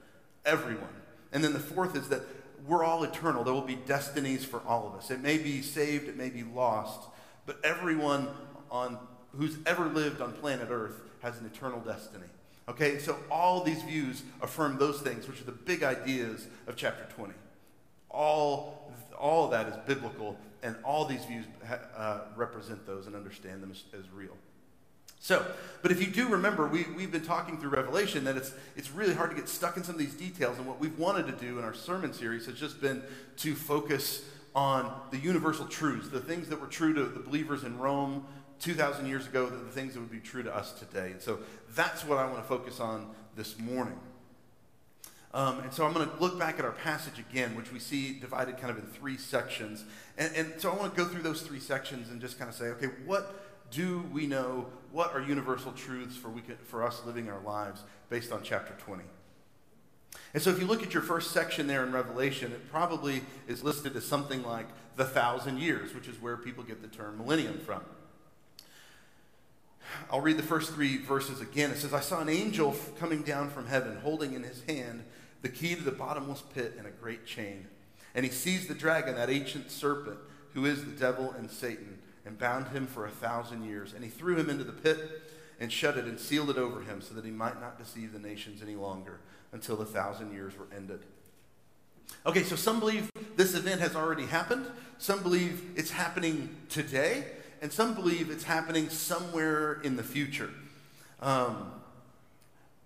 Everyone. 0.46 0.88
And 1.32 1.42
then 1.42 1.52
the 1.52 1.58
fourth 1.58 1.96
is 1.96 2.08
that 2.08 2.22
we're 2.66 2.84
all 2.84 3.02
eternal. 3.04 3.44
There 3.44 3.54
will 3.54 3.60
be 3.60 3.76
destinies 3.76 4.44
for 4.44 4.62
all 4.66 4.86
of 4.86 4.94
us. 4.94 5.10
It 5.10 5.20
may 5.20 5.38
be 5.38 5.62
saved, 5.62 6.08
it 6.08 6.16
may 6.16 6.30
be 6.30 6.42
lost, 6.42 7.08
but 7.50 7.58
everyone 7.64 8.28
on 8.70 8.96
who's 9.36 9.56
ever 9.66 9.86
lived 9.86 10.20
on 10.20 10.32
planet 10.34 10.68
Earth 10.70 11.00
has 11.18 11.36
an 11.40 11.46
eternal 11.46 11.80
destiny. 11.80 12.26
Okay, 12.68 13.00
so 13.00 13.16
all 13.28 13.64
these 13.64 13.82
views 13.82 14.22
affirm 14.40 14.78
those 14.78 15.00
things, 15.00 15.26
which 15.26 15.40
are 15.40 15.44
the 15.44 15.50
big 15.50 15.82
ideas 15.82 16.46
of 16.68 16.76
chapter 16.76 17.12
20. 17.16 17.34
All, 18.08 18.92
all 19.18 19.48
that 19.48 19.66
is 19.66 19.74
biblical, 19.84 20.38
and 20.62 20.76
all 20.84 21.06
these 21.06 21.24
views 21.24 21.44
uh, 21.96 22.20
represent 22.36 22.86
those 22.86 23.08
and 23.08 23.16
understand 23.16 23.64
them 23.64 23.72
as, 23.72 23.82
as, 23.98 24.08
real. 24.12 24.36
So, 25.18 25.44
but 25.82 25.90
if 25.90 26.00
you 26.00 26.06
do 26.06 26.28
remember, 26.28 26.68
we, 26.68 26.86
we've 26.96 27.10
been 27.10 27.26
talking 27.26 27.58
through 27.58 27.70
Revelation 27.70 28.22
that 28.26 28.36
it's, 28.36 28.52
it's 28.76 28.92
really 28.92 29.14
hard 29.14 29.30
to 29.30 29.36
get 29.36 29.48
stuck 29.48 29.76
in 29.76 29.82
some 29.82 29.96
of 29.96 29.98
these 29.98 30.14
details, 30.14 30.56
and 30.58 30.68
what 30.68 30.78
we've 30.78 30.96
wanted 30.96 31.26
to 31.26 31.32
do 31.32 31.58
in 31.58 31.64
our 31.64 31.74
sermon 31.74 32.12
series 32.12 32.46
has 32.46 32.54
just 32.54 32.80
been 32.80 33.02
to 33.38 33.56
focus 33.56 34.22
on 34.54 34.92
the 35.10 35.18
universal 35.18 35.66
truths, 35.66 36.08
the 36.08 36.20
things 36.20 36.48
that 36.48 36.60
were 36.60 36.66
true 36.66 36.92
to 36.94 37.04
the 37.04 37.20
believers 37.20 37.64
in 37.64 37.78
Rome, 37.78 38.26
2,000 38.60 39.06
years 39.06 39.26
ago 39.26 39.48
the 39.48 39.58
things 39.70 39.94
that 39.94 40.00
would 40.00 40.10
be 40.10 40.20
true 40.20 40.42
to 40.42 40.54
us 40.54 40.72
today. 40.72 41.12
And 41.12 41.20
so 41.20 41.38
that's 41.74 42.04
what 42.04 42.18
I 42.18 42.26
want 42.26 42.42
to 42.42 42.48
focus 42.48 42.78
on 42.78 43.10
this 43.36 43.58
morning. 43.58 43.98
Um, 45.32 45.60
and 45.60 45.72
so 45.72 45.86
I'm 45.86 45.92
going 45.92 46.08
to 46.08 46.16
look 46.16 46.38
back 46.38 46.58
at 46.58 46.64
our 46.64 46.72
passage 46.72 47.18
again, 47.18 47.54
which 47.54 47.72
we 47.72 47.78
see 47.78 48.14
divided 48.18 48.58
kind 48.58 48.70
of 48.70 48.78
in 48.78 48.90
three 48.90 49.16
sections. 49.16 49.84
And, 50.18 50.34
and 50.34 50.52
so 50.58 50.70
I 50.72 50.76
want 50.76 50.94
to 50.94 51.02
go 51.02 51.08
through 51.08 51.22
those 51.22 51.42
three 51.42 51.60
sections 51.60 52.10
and 52.10 52.20
just 52.20 52.38
kind 52.38 52.48
of 52.48 52.54
say, 52.54 52.66
okay, 52.66 52.88
what 53.06 53.44
do 53.70 54.04
we 54.12 54.26
know? 54.26 54.66
What 54.90 55.14
are 55.14 55.22
universal 55.22 55.70
truths 55.72 56.16
for, 56.16 56.28
we 56.28 56.40
can, 56.40 56.56
for 56.64 56.82
us 56.82 57.02
living 57.06 57.30
our 57.30 57.40
lives 57.40 57.82
based 58.08 58.32
on 58.32 58.42
chapter 58.42 58.74
20? 58.84 59.04
And 60.32 60.42
so 60.42 60.50
if 60.50 60.60
you 60.60 60.66
look 60.66 60.82
at 60.82 60.94
your 60.94 61.02
first 61.02 61.32
section 61.32 61.66
there 61.66 61.84
in 61.84 61.92
Revelation, 61.92 62.52
it 62.52 62.70
probably 62.70 63.22
is 63.48 63.64
listed 63.64 63.96
as 63.96 64.04
something 64.04 64.42
like 64.44 64.66
the 64.96 65.04
thousand 65.04 65.58
years, 65.58 65.94
which 65.94 66.08
is 66.08 66.20
where 66.20 66.36
people 66.36 66.62
get 66.62 66.82
the 66.82 66.88
term 66.88 67.18
millennium 67.18 67.58
from. 67.58 67.82
I'll 70.10 70.20
read 70.20 70.36
the 70.36 70.42
first 70.42 70.72
three 70.72 70.98
verses 70.98 71.40
again. 71.40 71.70
It 71.70 71.78
says, 71.78 71.92
I 71.92 72.00
saw 72.00 72.20
an 72.20 72.28
angel 72.28 72.76
coming 72.98 73.22
down 73.22 73.50
from 73.50 73.66
heaven, 73.66 73.98
holding 74.02 74.34
in 74.34 74.44
his 74.44 74.62
hand 74.68 75.04
the 75.42 75.48
key 75.48 75.74
to 75.74 75.82
the 75.82 75.90
bottomless 75.90 76.42
pit 76.54 76.74
and 76.78 76.86
a 76.86 76.90
great 76.90 77.26
chain. 77.26 77.66
And 78.14 78.24
he 78.24 78.30
seized 78.30 78.68
the 78.68 78.74
dragon, 78.74 79.16
that 79.16 79.30
ancient 79.30 79.70
serpent, 79.70 80.18
who 80.54 80.64
is 80.64 80.84
the 80.84 80.92
devil 80.92 81.32
and 81.32 81.50
Satan, 81.50 81.98
and 82.24 82.38
bound 82.38 82.68
him 82.68 82.86
for 82.86 83.06
a 83.06 83.10
thousand 83.10 83.64
years. 83.64 83.94
And 83.94 84.04
he 84.04 84.10
threw 84.10 84.36
him 84.36 84.50
into 84.50 84.64
the 84.64 84.72
pit 84.72 85.22
and 85.58 85.72
shut 85.72 85.96
it 85.96 86.04
and 86.04 86.20
sealed 86.20 86.50
it 86.50 86.56
over 86.56 86.82
him 86.82 87.00
so 87.00 87.14
that 87.14 87.24
he 87.24 87.30
might 87.30 87.60
not 87.60 87.78
deceive 87.78 88.12
the 88.12 88.18
nations 88.18 88.62
any 88.62 88.76
longer 88.76 89.18
until 89.52 89.76
the 89.76 89.84
thousand 89.84 90.32
years 90.32 90.56
were 90.58 90.66
ended. 90.74 91.00
Okay, 92.26 92.42
so 92.42 92.56
some 92.56 92.80
believe 92.80 93.10
this 93.36 93.54
event 93.54 93.80
has 93.80 93.96
already 93.96 94.26
happened. 94.26 94.66
Some 94.98 95.22
believe 95.22 95.62
it's 95.76 95.90
happening 95.90 96.54
today 96.68 97.24
and 97.62 97.72
some 97.72 97.94
believe 97.94 98.30
it's 98.30 98.44
happening 98.44 98.88
somewhere 98.88 99.80
in 99.82 99.96
the 99.96 100.02
future. 100.02 100.50
Um, 101.20 101.72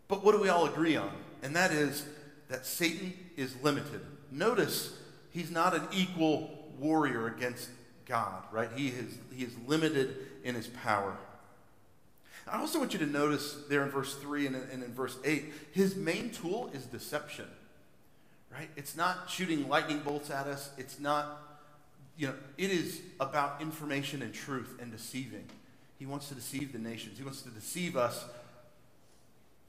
but 0.08 0.24
what 0.24 0.32
do 0.32 0.40
we 0.40 0.48
all 0.48 0.66
agree 0.66 0.96
on? 0.96 1.10
And 1.42 1.54
that 1.56 1.72
is 1.72 2.04
that 2.48 2.66
Satan 2.66 3.14
is 3.36 3.54
limited. 3.62 4.00
Notice 4.30 4.96
he's 5.30 5.50
not 5.50 5.74
an 5.74 5.82
equal 5.92 6.72
warrior 6.78 7.28
against 7.28 7.68
God, 8.04 8.42
right? 8.52 8.68
He 8.74 8.88
is, 8.88 9.18
he 9.32 9.44
is 9.44 9.54
limited 9.66 10.16
in 10.42 10.54
his 10.54 10.66
power. 10.66 11.16
I 12.46 12.58
also 12.58 12.78
want 12.78 12.92
you 12.92 12.98
to 12.98 13.06
notice 13.06 13.56
there 13.68 13.82
in 13.82 13.90
verse 13.90 14.14
3 14.16 14.46
and 14.46 14.56
in, 14.56 14.62
and 14.72 14.82
in 14.82 14.92
verse 14.92 15.16
8, 15.24 15.44
his 15.72 15.96
main 15.96 16.30
tool 16.30 16.70
is 16.74 16.84
deception, 16.84 17.46
right? 18.52 18.68
It's 18.76 18.96
not 18.96 19.30
shooting 19.30 19.68
lightning 19.68 20.00
bolts 20.00 20.30
at 20.30 20.46
us, 20.46 20.70
it's 20.76 21.00
not 21.00 21.40
you 22.16 22.28
know, 22.28 22.34
it 22.56 22.70
is 22.70 23.00
about 23.18 23.60
information 23.60 24.22
and 24.22 24.32
truth 24.32 24.78
and 24.80 24.92
deceiving. 24.92 25.44
He 25.98 26.06
wants 26.06 26.28
to 26.28 26.34
deceive 26.34 26.72
the 26.72 26.78
nations. 26.78 27.18
He 27.18 27.24
wants 27.24 27.42
to 27.42 27.50
deceive 27.50 27.96
us 27.96 28.24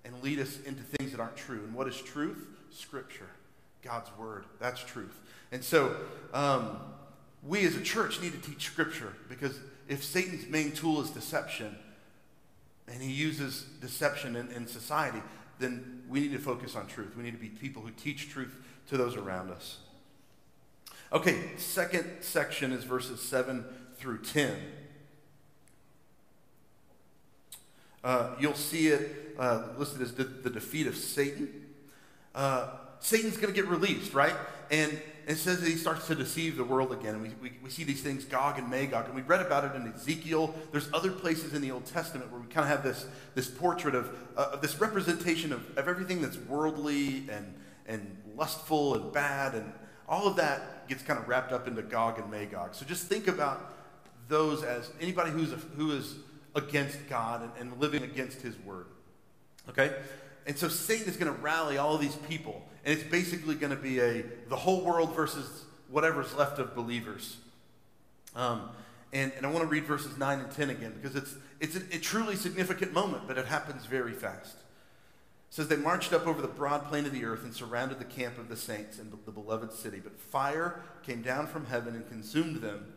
and 0.03 0.21
lead 0.21 0.39
us 0.39 0.59
into 0.61 0.83
things 0.83 1.11
that 1.11 1.19
aren't 1.19 1.37
true. 1.37 1.61
And 1.63 1.73
what 1.73 1.87
is 1.87 1.99
truth? 1.99 2.45
Scripture, 2.71 3.29
God's 3.81 4.09
word. 4.17 4.45
That's 4.59 4.83
truth. 4.83 5.19
And 5.51 5.63
so, 5.63 5.95
um, 6.33 6.77
we 7.41 7.65
as 7.65 7.75
a 7.75 7.81
church 7.81 8.21
need 8.21 8.33
to 8.33 8.49
teach 8.49 8.65
Scripture 8.65 9.13
because 9.29 9.59
if 9.87 10.03
Satan's 10.03 10.47
main 10.47 10.71
tool 10.71 11.01
is 11.01 11.09
deception, 11.11 11.75
and 12.87 13.01
he 13.01 13.11
uses 13.11 13.63
deception 13.81 14.35
in, 14.35 14.51
in 14.51 14.67
society, 14.67 15.21
then 15.59 16.03
we 16.07 16.19
need 16.19 16.33
to 16.33 16.39
focus 16.39 16.75
on 16.75 16.87
truth. 16.87 17.15
We 17.15 17.23
need 17.23 17.31
to 17.31 17.37
be 17.37 17.49
people 17.49 17.81
who 17.81 17.91
teach 17.91 18.29
truth 18.29 18.55
to 18.89 18.97
those 18.97 19.15
around 19.15 19.49
us. 19.51 19.77
Okay, 21.11 21.51
second 21.57 22.05
section 22.21 22.71
is 22.71 22.83
verses 22.83 23.21
7 23.21 23.63
through 23.97 24.21
10. 24.21 24.55
Uh, 28.03 28.35
you'll 28.39 28.53
see 28.53 28.87
it 28.87 29.35
uh, 29.39 29.63
listed 29.77 30.01
as 30.01 30.13
the, 30.13 30.23
the, 30.23 30.49
defeat 30.49 30.85
of 30.85 30.95
Satan. 30.95 31.49
Uh, 32.35 32.69
Satan's 32.99 33.37
going 33.37 33.53
to 33.53 33.61
get 33.61 33.67
released, 33.67 34.13
right? 34.13 34.35
And 34.71 34.99
it 35.27 35.37
says 35.37 35.61
that 35.61 35.67
he 35.67 35.75
starts 35.75 36.07
to 36.07 36.15
deceive 36.15 36.57
the 36.57 36.63
world 36.63 36.91
again. 36.91 37.15
And 37.15 37.21
we, 37.23 37.29
we, 37.41 37.57
we, 37.63 37.69
see 37.69 37.83
these 37.83 38.01
things, 38.01 38.25
Gog 38.25 38.59
and 38.59 38.69
Magog. 38.69 39.05
And 39.05 39.15
we 39.15 39.21
read 39.21 39.41
about 39.41 39.63
it 39.65 39.75
in 39.75 39.91
Ezekiel. 39.91 40.53
There's 40.71 40.89
other 40.93 41.11
places 41.11 41.53
in 41.53 41.61
the 41.61 41.71
Old 41.71 41.85
Testament 41.85 42.31
where 42.31 42.39
we 42.39 42.47
kind 42.47 42.63
of 42.63 42.69
have 42.69 42.83
this, 42.83 43.07
this 43.33 43.49
portrait 43.49 43.95
of, 43.95 44.15
uh, 44.37 44.55
this 44.57 44.79
representation 44.79 45.51
of, 45.51 45.77
of 45.77 45.87
everything 45.87 46.21
that's 46.21 46.37
worldly 46.37 47.27
and, 47.29 47.53
and 47.87 48.17
lustful 48.35 48.95
and 48.95 49.11
bad 49.11 49.55
and, 49.55 49.71
all 50.07 50.27
of 50.27 50.35
that 50.35 50.87
gets 50.87 51.01
kind 51.01 51.19
of 51.19 51.27
wrapped 51.27 51.51
up 51.51 51.67
into 51.67 51.81
Gog 51.81 52.19
and 52.19 52.29
Magog. 52.29 52.75
So 52.75 52.85
just 52.85 53.07
think 53.07 53.27
about 53.27 53.73
those 54.27 54.63
as 54.63 54.91
anybody 55.01 55.31
who's 55.31 55.51
a, 55.51 55.55
who 55.55 55.91
is 55.91 56.15
against 56.53 56.97
God 57.09 57.41
and, 57.41 57.51
and 57.59 57.81
living 57.81 58.03
against 58.03 58.41
his 58.41 58.57
word. 58.59 58.87
Okay? 59.69 59.95
And 60.45 60.57
so 60.57 60.67
Satan 60.67 61.07
is 61.07 61.17
going 61.17 61.33
to 61.33 61.41
rally 61.41 61.77
all 61.77 61.97
these 61.97 62.15
people, 62.27 62.61
and 62.83 62.97
it's 62.97 63.09
basically 63.09 63.55
going 63.55 63.75
to 63.75 63.81
be 63.81 63.99
a 63.99 64.23
the 64.47 64.55
whole 64.55 64.83
world 64.83 65.15
versus 65.15 65.65
whatever's 65.89 66.33
left 66.35 66.59
of 66.59 66.75
believers. 66.75 67.37
Um, 68.35 68.69
and, 69.13 69.31
and 69.37 69.45
I 69.45 69.49
want 69.49 69.63
to 69.63 69.67
read 69.67 69.85
verses 69.85 70.17
9 70.17 70.39
and 70.39 70.51
10 70.51 70.69
again 70.69 70.93
because 71.01 71.15
it's, 71.15 71.35
it's 71.59 71.75
a, 71.75 71.95
a 71.95 71.99
truly 71.99 72.35
significant 72.35 72.93
moment, 72.93 73.23
but 73.27 73.37
it 73.37 73.45
happens 73.45 73.85
very 73.85 74.11
fast. 74.11 74.55
It 74.55 75.53
says 75.53 75.67
they 75.69 75.77
marched 75.77 76.11
up 76.11 76.27
over 76.27 76.41
the 76.41 76.49
broad 76.49 76.85
plain 76.89 77.05
of 77.05 77.13
the 77.13 77.23
earth 77.23 77.43
and 77.43 77.53
surrounded 77.53 77.99
the 77.99 78.05
camp 78.05 78.37
of 78.37 78.49
the 78.49 78.57
saints 78.57 78.99
and 78.99 79.11
the 79.25 79.31
beloved 79.31 79.71
city. 79.71 80.01
But 80.03 80.19
fire 80.19 80.81
came 81.03 81.21
down 81.21 81.47
from 81.47 81.67
heaven 81.67 81.95
and 81.95 82.07
consumed 82.09 82.57
them. 82.57 82.93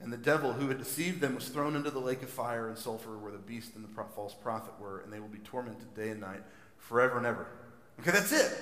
And 0.00 0.12
the 0.12 0.18
devil 0.18 0.52
who 0.52 0.68
had 0.68 0.78
deceived 0.78 1.20
them 1.20 1.34
was 1.34 1.48
thrown 1.48 1.74
into 1.74 1.90
the 1.90 1.98
lake 1.98 2.22
of 2.22 2.28
fire 2.28 2.68
and 2.68 2.78
sulfur 2.78 3.16
where 3.16 3.32
the 3.32 3.38
beast 3.38 3.74
and 3.74 3.82
the 3.82 4.04
false 4.14 4.34
prophet 4.34 4.74
were, 4.78 5.00
and 5.00 5.12
they 5.12 5.18
will 5.18 5.28
be 5.28 5.38
tormented 5.38 5.94
day 5.94 6.10
and 6.10 6.20
night 6.20 6.42
forever 6.78 7.18
and 7.18 7.26
ever. 7.26 7.46
Okay, 8.00 8.10
that's 8.10 8.32
it. 8.32 8.52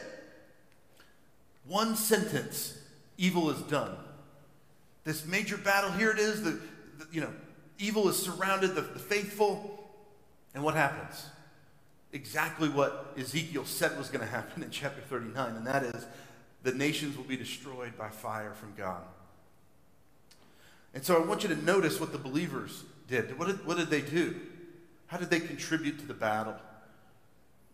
One 1.66 1.96
sentence 1.96 2.78
evil 3.18 3.50
is 3.50 3.60
done. 3.62 3.96
This 5.04 5.24
major 5.26 5.56
battle, 5.56 5.90
here 5.92 6.10
it 6.10 6.18
is. 6.18 6.42
The, 6.42 6.50
the 6.98 7.06
you 7.12 7.20
know, 7.20 7.32
evil 7.78 8.08
is 8.08 8.16
surrounded 8.16 8.74
the, 8.74 8.82
the 8.82 8.98
faithful. 8.98 9.90
And 10.54 10.64
what 10.64 10.74
happens? 10.74 11.26
Exactly 12.12 12.68
what 12.68 13.14
Ezekiel 13.18 13.64
said 13.64 13.96
was 13.98 14.08
going 14.08 14.24
to 14.24 14.30
happen 14.30 14.62
in 14.62 14.70
chapter 14.70 15.00
39, 15.02 15.56
and 15.56 15.66
that 15.66 15.82
is 15.82 16.06
the 16.62 16.72
nations 16.72 17.16
will 17.16 17.24
be 17.24 17.36
destroyed 17.36 17.96
by 17.96 18.08
fire 18.08 18.54
from 18.54 18.74
God. 18.76 19.02
And 20.94 21.04
so 21.04 21.22
I 21.22 21.26
want 21.26 21.42
you 21.42 21.50
to 21.50 21.64
notice 21.64 22.00
what 22.00 22.12
the 22.12 22.18
believers 22.18 22.84
did. 23.06 23.38
What 23.38 23.48
did, 23.48 23.66
what 23.66 23.76
did 23.76 23.90
they 23.90 24.00
do? 24.00 24.34
How 25.08 25.18
did 25.18 25.30
they 25.30 25.40
contribute 25.40 25.98
to 26.00 26.06
the 26.06 26.14
battle? 26.14 26.56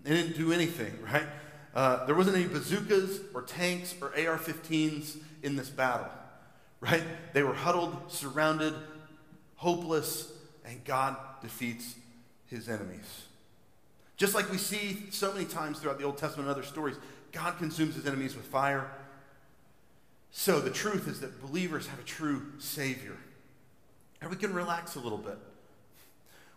They 0.03 0.15
didn't 0.15 0.37
do 0.37 0.53
anything, 0.53 0.99
right? 1.03 1.27
Uh, 1.75 2.05
there 2.07 2.15
wasn't 2.15 2.37
any 2.37 2.47
bazookas 2.47 3.21
or 3.35 3.43
tanks 3.43 3.95
or 4.01 4.09
AR 4.09 4.39
15s 4.39 5.17
in 5.43 5.57
this 5.57 5.71
battle, 5.71 6.09
right? 6.81 7.03
They 7.33 7.43
were 7.43 7.55
huddled, 7.55 7.97
surrounded, 8.09 8.75
hopeless, 9.57 10.33
and 10.65 10.85
God 10.85 11.17
defeats 11.41 11.95
his 12.47 12.69
enemies. 12.69 13.27
Just 14.17 14.35
like 14.35 14.51
we 14.51 14.59
see 14.59 15.07
so 15.11 15.33
many 15.33 15.45
times 15.45 15.79
throughout 15.79 15.99
the 15.99 16.05
Old 16.05 16.19
Testament 16.19 16.49
and 16.49 16.57
other 16.57 16.67
stories, 16.67 16.97
God 17.33 17.57
consumes 17.59 17.95
his 17.95 18.07
enemies 18.07 18.37
with 18.37 18.45
fire. 18.45 18.91
So 20.31 20.61
the 20.61 20.71
truth 20.71 21.09
is 21.09 21.21
that 21.21 21.41
believers 21.41 21.87
have 21.87 21.99
a 21.99 22.05
true 22.05 22.53
Savior. 22.59 23.17
And 24.21 24.31
we 24.31 24.37
can 24.37 24.53
relax 24.55 24.95
a 24.95 25.01
little 25.01 25.19
bit. 25.19 25.39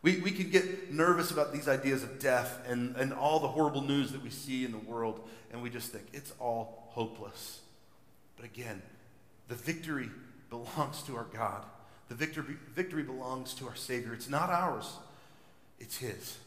We, 0.06 0.18
we 0.18 0.30
can 0.30 0.52
get 0.52 0.94
nervous 0.94 1.32
about 1.32 1.52
these 1.52 1.68
ideas 1.68 2.04
of 2.04 2.20
death 2.20 2.62
and, 2.68 2.96
and 2.96 3.12
all 3.12 3.39
the 3.39 3.48
horrible 3.48 3.82
news 3.82 4.12
that 4.12 4.22
we 4.22 4.30
see 4.30 4.63
in 4.63 4.72
the 4.72 4.78
world, 4.78 5.28
and 5.52 5.63
we 5.63 5.72
just 5.72 5.91
think 5.91 6.06
it's 6.13 6.32
all 6.39 6.89
hopeless. 6.91 7.62
But 8.36 8.46
again, 8.46 8.84
the 9.48 9.56
victory 9.56 10.12
belongs 10.52 11.02
to 11.08 11.15
our 11.15 11.26
God. 11.34 11.65
The 12.10 12.13
victory, 12.13 12.56
victory 12.76 13.02
belongs 13.02 13.56
to 13.56 13.65
our 13.65 13.76
Savior. 13.76 14.13
It's 14.13 14.30
not 14.30 14.52
ours, 14.52 14.94
it's 15.80 15.98
His. 15.98 16.38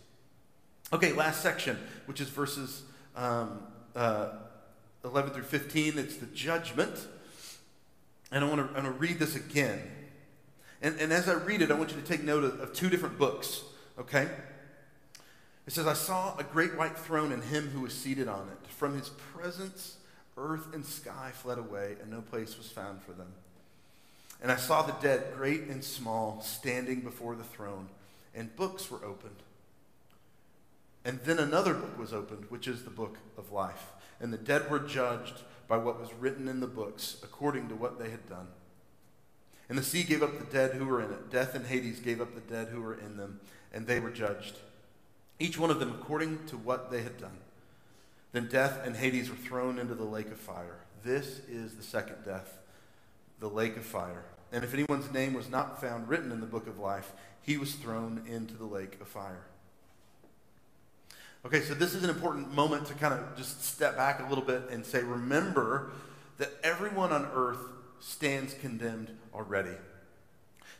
Okay, 0.93 1.13
last 1.13 1.43
section, 1.43 1.77
which 2.07 2.21
is 2.21 2.29
verses 2.29 2.85
um, 3.17 3.59
uh, 3.97 4.35
11 5.03 5.33
through 5.33 5.43
15. 5.43 5.99
It's 5.99 6.19
the 6.19 6.27
judgment. 6.27 6.95
And 8.31 8.45
I 8.45 8.49
want 8.49 8.71
to, 8.71 8.79
I 8.79 8.85
want 8.85 8.95
to 8.95 9.01
read 9.01 9.19
this 9.19 9.35
again. 9.35 9.83
And, 10.81 10.99
and 11.01 11.13
as 11.13 11.29
I 11.29 11.35
read 11.35 11.63
it, 11.63 11.71
I 11.71 11.75
want 11.75 11.91
you 11.91 12.01
to 12.01 12.07
take 12.07 12.23
note 12.23 12.45
of, 12.45 12.61
of 12.61 12.73
two 12.73 12.89
different 12.89 13.19
books, 13.19 13.63
okay? 13.99 14.29
It 15.67 15.73
says, 15.73 15.87
I 15.87 15.93
saw 15.93 16.37
a 16.39 16.45
great 16.45 16.77
white 16.77 16.97
throne 16.97 17.33
and 17.33 17.43
him 17.43 17.69
who 17.69 17.81
was 17.81 17.93
seated 17.93 18.29
on 18.29 18.49
it. 18.49 18.71
From 18.71 18.97
his 18.97 19.09
presence, 19.09 19.97
earth 20.37 20.73
and 20.73 20.85
sky 20.85 21.31
fled 21.35 21.59
away, 21.59 21.97
and 22.01 22.11
no 22.11 22.21
place 22.21 22.57
was 22.57 22.71
found 22.71 23.03
for 23.03 23.13
them. 23.13 23.33
And 24.41 24.53
I 24.53 24.57
saw 24.57 24.83
the 24.83 24.93
dead, 24.93 25.35
great 25.37 25.63
and 25.63 25.83
small, 25.83 26.41
standing 26.43 27.01
before 27.01 27.35
the 27.35 27.45
throne, 27.45 27.89
and 28.35 28.55
books 28.55 28.91
were 28.91 29.05
opened. 29.05 29.43
And 31.05 31.21
then 31.25 31.39
another 31.39 31.75
book 31.75 31.99
was 31.99 32.13
opened, 32.13 32.45
which 32.49 32.69
is 32.69 32.85
the 32.85 32.91
book 32.91 33.19
of 33.37 33.51
life. 33.51 33.93
And 34.21 34.33
the 34.33 34.39
dead 34.39 34.71
were 34.71 34.79
judged 34.79 35.43
by 35.67 35.77
what 35.77 36.01
was 36.01 36.13
written 36.15 36.49
in 36.49 36.61
the 36.61 36.67
books, 36.67 37.17
according 37.23 37.69
to 37.69 37.75
what 37.75 37.99
they 37.99 38.11
had 38.11 38.29
done. 38.29 38.49
And 39.69 39.77
the 39.77 39.83
sea 39.83 40.03
gave 40.03 40.23
up 40.23 40.39
the 40.39 40.47
dead 40.47 40.75
who 40.75 40.87
were 40.87 41.03
in 41.03 41.11
it. 41.11 41.31
Death 41.31 41.55
and 41.55 41.67
Hades 41.67 42.01
gave 42.01 42.21
up 42.21 42.35
the 42.35 42.41
dead 42.41 42.69
who 42.69 42.81
were 42.81 42.95
in 42.95 43.17
them, 43.17 43.41
and 43.73 43.87
they 43.87 44.01
were 44.01 44.11
judged, 44.11 44.57
each 45.39 45.59
one 45.59 45.71
of 45.71 45.79
them 45.79 45.91
according 45.91 46.47
to 46.47 46.57
what 46.57 46.91
they 46.91 47.03
had 47.03 47.19
done. 47.19 47.39
Then 48.33 48.49
death 48.49 48.81
and 48.85 48.97
Hades 48.97 49.31
were 49.31 49.37
thrown 49.37 49.79
into 49.79 49.95
the 49.95 50.05
lake 50.05 50.31
of 50.31 50.39
fire. 50.39 50.81
This 51.05 51.41
is 51.49 51.75
the 51.75 51.83
second 51.83 52.25
death, 52.25 52.59
the 53.41 53.49
lake 53.49 53.77
of 53.77 53.85
fire. 53.85 54.25
And 54.53 54.65
if 54.65 54.73
anyone's 54.75 55.13
name 55.13 55.35
was 55.35 55.49
not 55.49 55.81
found 55.81 56.09
written 56.09 56.33
in 56.33 56.41
the 56.41 56.47
book 56.47 56.67
of 56.67 56.79
life, 56.79 57.13
he 57.43 57.57
was 57.57 57.75
thrown 57.75 58.23
into 58.27 58.55
the 58.55 58.65
lake 58.65 58.99
of 59.01 59.09
fire. 59.09 59.45
Okay, 61.47 61.61
so 61.61 61.75
this 61.75 61.95
is 61.95 62.03
an 62.03 62.11
important 62.11 62.53
moment 62.53 62.87
to 62.87 62.95
kind 62.95 63.15
of 63.15 63.37
just 63.37 63.65
step 63.65 63.97
back 63.97 64.21
a 64.21 64.29
little 64.29 64.45
bit 64.45 64.63
and 64.71 64.85
say, 64.85 65.03
remember 65.03 65.93
that 66.39 66.51
everyone 66.63 67.13
on 67.13 67.29
earth 67.33 67.61
stands 68.01 68.55
condemned 68.55 69.11
already. 69.35 69.77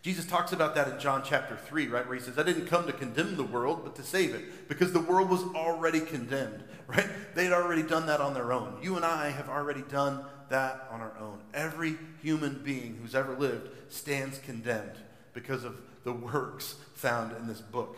Jesus 0.03 0.27
talks 0.27 0.53
about 0.53 0.75
that 0.77 0.89
in 0.89 0.99
John 1.01 1.23
chapter 1.25 1.57
3, 1.57 1.89
right? 1.89 2.07
Where 2.07 2.17
he 2.17 2.23
says, 2.23 2.39
I 2.39 2.45
didn't 2.45 2.67
come 2.67 2.87
to 2.87 2.93
condemn 2.93 3.37
the 3.37 3.45
world, 3.45 3.81
but 3.83 3.97
to 3.97 4.03
save 4.03 4.35
it, 4.35 4.69
because 4.69 4.93
the 4.93 5.01
world 5.01 5.29
was 5.29 5.43
already 5.55 6.01
condemned, 6.01 6.63
right? 6.87 7.07
They'd 7.35 7.53
already 7.53 7.83
done 7.83 8.07
that 8.07 8.21
on 8.21 8.35
their 8.35 8.53
own. 8.53 8.79
You 8.81 8.97
and 8.97 9.05
I 9.05 9.31
have 9.31 9.49
already 9.49 9.83
done 9.83 10.25
that 10.51 10.89
on 10.91 11.01
our 11.01 11.17
own. 11.19 11.41
Every 11.53 11.97
human 12.23 12.63
being 12.65 12.99
who's 13.03 13.15
ever 13.15 13.37
lived 13.37 13.71
stands 13.93 14.39
condemned 14.39 14.97
because 15.35 15.65
of 15.65 15.81
the 16.05 16.13
works 16.13 16.77
found 16.95 17.37
in 17.37 17.47
this 17.47 17.61
book. 17.61 17.97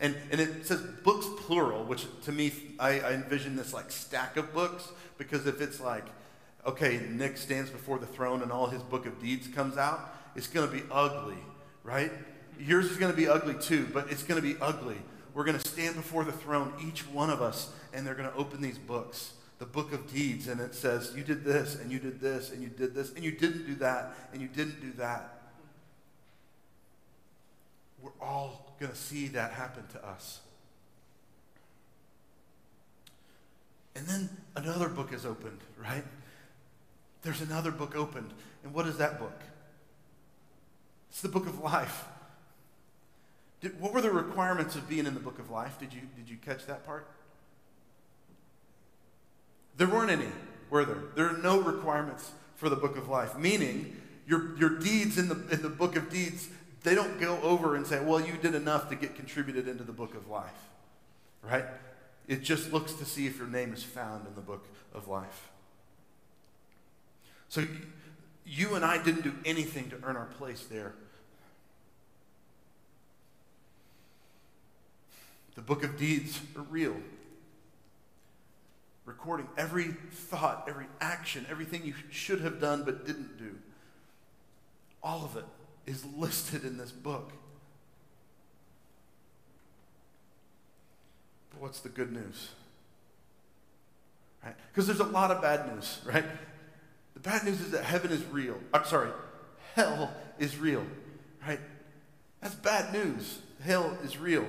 And, 0.00 0.16
and 0.30 0.40
it 0.40 0.66
says 0.66 0.80
books 1.02 1.26
plural, 1.38 1.84
which 1.84 2.06
to 2.22 2.32
me, 2.32 2.52
I, 2.78 3.00
I 3.00 3.12
envision 3.14 3.56
this 3.56 3.72
like 3.74 3.90
stack 3.90 4.36
of 4.36 4.54
books, 4.54 4.88
because 5.16 5.46
if 5.46 5.60
it's 5.60 5.80
like, 5.80 6.04
okay, 6.68 7.00
Nick 7.08 7.38
stands 7.38 7.70
before 7.70 7.98
the 7.98 8.06
throne 8.06 8.42
and 8.42 8.52
all 8.52 8.66
his 8.66 8.82
book 8.82 9.06
of 9.06 9.20
deeds 9.20 9.48
comes 9.48 9.78
out, 9.78 10.14
it's 10.36 10.46
going 10.46 10.68
to 10.68 10.74
be 10.74 10.82
ugly, 10.90 11.38
right? 11.82 12.12
Yours 12.60 12.90
is 12.90 12.98
going 12.98 13.10
to 13.10 13.16
be 13.16 13.26
ugly 13.26 13.54
too, 13.54 13.88
but 13.92 14.12
it's 14.12 14.22
going 14.22 14.40
to 14.40 14.46
be 14.46 14.60
ugly. 14.60 14.98
We're 15.32 15.44
going 15.44 15.58
to 15.58 15.68
stand 15.68 15.96
before 15.96 16.24
the 16.24 16.32
throne, 16.32 16.74
each 16.86 17.08
one 17.08 17.30
of 17.30 17.40
us, 17.40 17.70
and 17.94 18.06
they're 18.06 18.14
going 18.14 18.30
to 18.30 18.36
open 18.36 18.60
these 18.60 18.76
books, 18.76 19.32
the 19.58 19.64
book 19.64 19.94
of 19.94 20.12
deeds, 20.12 20.46
and 20.46 20.60
it 20.60 20.74
says, 20.74 21.12
You 21.16 21.24
did 21.24 21.42
this, 21.42 21.76
and 21.76 21.90
you 21.90 21.98
did 21.98 22.20
this, 22.20 22.50
and 22.50 22.62
you 22.62 22.68
did 22.68 22.94
this, 22.94 23.12
and 23.14 23.24
you 23.24 23.32
didn't 23.32 23.66
do 23.66 23.74
that, 23.76 24.14
and 24.32 24.42
you 24.42 24.48
didn't 24.48 24.80
do 24.82 24.92
that. 24.98 25.40
We're 28.02 28.10
all 28.20 28.76
going 28.78 28.92
to 28.92 28.98
see 28.98 29.28
that 29.28 29.52
happen 29.52 29.84
to 29.92 30.06
us. 30.06 30.40
And 33.96 34.06
then 34.06 34.28
another 34.54 34.88
book 34.88 35.12
is 35.14 35.24
opened, 35.24 35.60
right? 35.76 36.04
There's 37.22 37.40
another 37.40 37.70
book 37.70 37.96
opened. 37.96 38.32
And 38.64 38.72
what 38.72 38.86
is 38.86 38.98
that 38.98 39.18
book? 39.18 39.40
It's 41.10 41.20
the 41.20 41.28
book 41.28 41.46
of 41.46 41.60
life. 41.60 42.04
Did, 43.60 43.80
what 43.80 43.92
were 43.92 44.00
the 44.00 44.10
requirements 44.10 44.76
of 44.76 44.88
being 44.88 45.06
in 45.06 45.14
the 45.14 45.20
book 45.20 45.38
of 45.38 45.50
life? 45.50 45.78
Did 45.78 45.92
you, 45.92 46.02
did 46.16 46.28
you 46.28 46.36
catch 46.36 46.66
that 46.66 46.86
part? 46.86 47.08
There 49.76 49.88
weren't 49.88 50.10
any, 50.10 50.26
were 50.70 50.84
there? 50.84 51.02
There 51.14 51.28
are 51.28 51.38
no 51.38 51.60
requirements 51.60 52.32
for 52.56 52.68
the 52.68 52.76
book 52.76 52.96
of 52.96 53.08
life, 53.08 53.38
meaning 53.38 54.00
your, 54.26 54.56
your 54.58 54.78
deeds 54.78 55.18
in 55.18 55.28
the, 55.28 55.36
in 55.50 55.62
the 55.62 55.68
book 55.68 55.96
of 55.96 56.10
deeds, 56.10 56.48
they 56.82 56.94
don't 56.94 57.20
go 57.20 57.40
over 57.42 57.76
and 57.76 57.86
say, 57.86 58.04
well, 58.04 58.20
you 58.20 58.34
did 58.40 58.54
enough 58.54 58.88
to 58.90 58.96
get 58.96 59.14
contributed 59.14 59.68
into 59.68 59.84
the 59.84 59.92
book 59.92 60.14
of 60.14 60.28
life, 60.28 60.68
right? 61.42 61.64
It 62.26 62.42
just 62.42 62.72
looks 62.72 62.92
to 62.94 63.04
see 63.04 63.26
if 63.26 63.38
your 63.38 63.46
name 63.46 63.72
is 63.72 63.82
found 63.82 64.26
in 64.26 64.34
the 64.34 64.40
book 64.40 64.66
of 64.92 65.08
life. 65.08 65.48
So 67.48 67.64
you 68.44 68.74
and 68.74 68.84
I 68.84 69.02
didn't 69.02 69.22
do 69.22 69.34
anything 69.44 69.90
to 69.90 69.96
earn 70.02 70.16
our 70.16 70.26
place 70.26 70.64
there. 70.70 70.94
The 75.54 75.62
book 75.62 75.82
of 75.82 75.98
deeds 75.98 76.40
are 76.56 76.62
real. 76.62 76.96
Recording 79.04 79.48
every 79.56 79.88
thought, 80.12 80.66
every 80.68 80.86
action, 81.00 81.46
everything 81.50 81.84
you 81.84 81.94
should 82.10 82.40
have 82.42 82.60
done 82.60 82.84
but 82.84 83.06
didn't 83.06 83.38
do. 83.38 83.56
All 85.02 85.24
of 85.24 85.36
it 85.36 85.44
is 85.86 86.04
listed 86.16 86.64
in 86.64 86.76
this 86.76 86.92
book. 86.92 87.32
But 91.50 91.60
what's 91.60 91.80
the 91.80 91.88
good 91.88 92.12
news? 92.12 92.50
Right? 94.44 94.54
Because 94.70 94.86
there's 94.86 95.00
a 95.00 95.04
lot 95.04 95.30
of 95.30 95.42
bad 95.42 95.74
news, 95.74 95.98
right? 96.04 96.24
The 97.18 97.30
bad 97.30 97.44
news 97.44 97.60
is 97.60 97.72
that 97.72 97.82
heaven 97.82 98.12
is 98.12 98.24
real. 98.26 98.56
I'm 98.72 98.84
sorry, 98.84 99.10
hell 99.74 100.14
is 100.38 100.56
real, 100.56 100.86
right? 101.44 101.58
That's 102.40 102.54
bad 102.54 102.92
news. 102.92 103.40
Hell 103.60 103.98
is 104.04 104.18
real. 104.18 104.46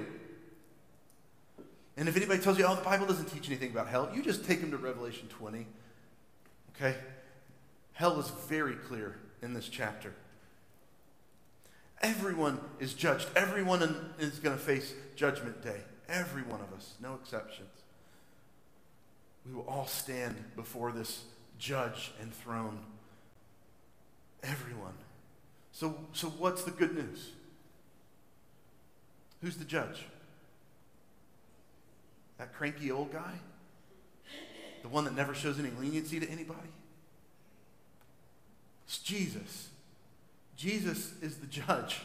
And 1.97 2.07
if 2.07 2.15
anybody 2.15 2.39
tells 2.39 2.59
you, 2.59 2.65
oh, 2.65 2.75
the 2.75 2.83
Bible 2.83 3.07
doesn't 3.07 3.25
teach 3.25 3.47
anything 3.47 3.71
about 3.71 3.87
hell, 3.87 4.11
you 4.13 4.21
just 4.21 4.45
take 4.45 4.61
them 4.61 4.69
to 4.69 4.77
Revelation 4.77 5.27
20. 5.29 5.65
Okay? 6.75 6.95
Hell 7.93 8.19
is 8.19 8.29
very 8.47 8.75
clear 8.75 9.17
in 9.41 9.55
this 9.55 9.67
chapter. 9.67 10.13
Everyone 12.03 12.59
is 12.79 12.93
judged. 12.93 13.29
Everyone 13.35 13.81
is 14.19 14.37
going 14.37 14.55
to 14.55 14.61
face 14.61 14.93
judgment 15.15 15.63
day. 15.63 15.81
Every 16.07 16.43
one 16.43 16.61
of 16.61 16.71
us, 16.77 16.93
no 17.01 17.15
exceptions. 17.15 17.71
we 19.43 19.55
will 19.55 19.67
all 19.67 19.87
stand 19.87 20.35
before 20.55 20.91
this 20.91 21.23
judge 21.59 22.11
and 22.21 22.33
throne. 22.33 22.79
Everyone. 24.41 24.93
So, 25.71 25.95
so 26.13 26.27
what's 26.29 26.63
the 26.63 26.71
good 26.71 26.95
news? 26.95 27.31
Who's 29.41 29.57
the 29.57 29.65
judge? 29.65 30.05
That 32.37 32.53
cranky 32.53 32.89
old 32.89 33.11
guy? 33.11 33.33
The 34.81 34.87
one 34.87 35.03
that 35.03 35.15
never 35.15 35.33
shows 35.33 35.59
any 35.59 35.71
leniency 35.79 36.19
to 36.19 36.29
anybody? 36.29 36.69
It's 38.85 38.99
Jesus. 38.99 39.67
Jesus 40.55 41.13
is 41.21 41.37
the 41.37 41.47
judge. 41.47 42.01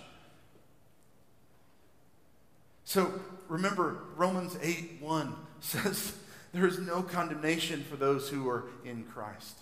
So 2.84 3.12
remember, 3.48 3.98
Romans 4.16 4.56
8 4.60 4.98
1 5.00 5.34
says, 5.60 6.14
There 6.54 6.68
is 6.68 6.78
no 6.78 7.02
condemnation 7.02 7.82
for 7.82 7.96
those 7.96 8.28
who 8.28 8.48
are 8.48 8.66
in 8.84 9.02
Christ. 9.02 9.58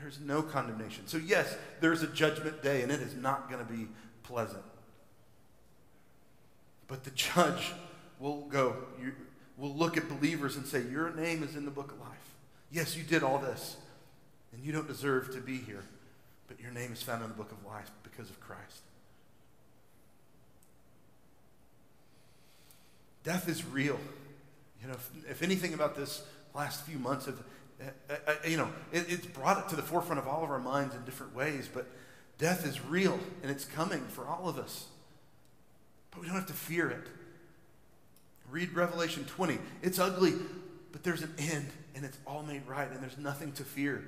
There's 0.00 0.18
no 0.18 0.42
condemnation. 0.42 1.06
So, 1.06 1.16
yes, 1.16 1.56
there's 1.80 2.02
a 2.02 2.08
judgment 2.08 2.60
day, 2.60 2.82
and 2.82 2.90
it 2.90 3.00
is 3.00 3.14
not 3.14 3.48
going 3.48 3.64
to 3.64 3.72
be 3.72 3.86
pleasant. 4.24 4.64
But 6.88 7.04
the 7.04 7.12
judge 7.12 7.72
will 8.18 8.42
go, 8.48 8.76
you, 9.00 9.12
will 9.56 9.74
look 9.74 9.96
at 9.96 10.08
believers 10.08 10.56
and 10.56 10.66
say, 10.66 10.82
Your 10.90 11.14
name 11.14 11.44
is 11.44 11.54
in 11.54 11.64
the 11.64 11.70
book 11.70 11.92
of 11.92 12.00
life. 12.00 12.10
Yes, 12.72 12.96
you 12.96 13.04
did 13.04 13.22
all 13.22 13.38
this, 13.38 13.76
and 14.52 14.64
you 14.64 14.72
don't 14.72 14.88
deserve 14.88 15.32
to 15.34 15.40
be 15.40 15.58
here, 15.58 15.84
but 16.48 16.58
your 16.58 16.72
name 16.72 16.92
is 16.92 17.00
found 17.00 17.22
in 17.22 17.28
the 17.28 17.36
book 17.36 17.52
of 17.52 17.64
life 17.64 17.92
because 18.02 18.28
of 18.28 18.40
Christ. 18.40 18.82
Death 23.22 23.48
is 23.48 23.64
real. 23.64 24.00
You 24.84 24.90
know, 24.90 24.96
if, 24.96 25.30
if 25.30 25.42
anything 25.42 25.72
about 25.72 25.96
this 25.96 26.22
last 26.54 26.84
few 26.84 26.98
months 26.98 27.24
have, 27.24 27.42
uh, 27.80 28.14
uh, 28.26 28.34
you 28.46 28.58
know, 28.58 28.68
it, 28.92 29.06
it's 29.08 29.26
brought 29.26 29.58
it 29.58 29.70
to 29.70 29.76
the 29.76 29.82
forefront 29.82 30.18
of 30.18 30.28
all 30.28 30.44
of 30.44 30.50
our 30.50 30.58
minds 30.58 30.94
in 30.94 31.02
different 31.06 31.34
ways, 31.34 31.70
but 31.72 31.86
death 32.36 32.66
is 32.66 32.84
real 32.84 33.18
and 33.42 33.50
it's 33.50 33.64
coming 33.64 34.02
for 34.08 34.26
all 34.26 34.46
of 34.46 34.58
us. 34.58 34.88
But 36.10 36.20
we 36.20 36.26
don't 36.26 36.36
have 36.36 36.46
to 36.46 36.52
fear 36.52 36.90
it. 36.90 37.06
Read 38.50 38.74
Revelation 38.74 39.24
20. 39.24 39.58
It's 39.82 39.98
ugly, 39.98 40.34
but 40.92 41.02
there's 41.02 41.22
an 41.22 41.32
end 41.38 41.70
and 41.94 42.04
it's 42.04 42.18
all 42.26 42.42
made 42.42 42.66
right 42.68 42.90
and 42.90 43.02
there's 43.02 43.16
nothing 43.16 43.52
to 43.52 43.64
fear. 43.64 44.04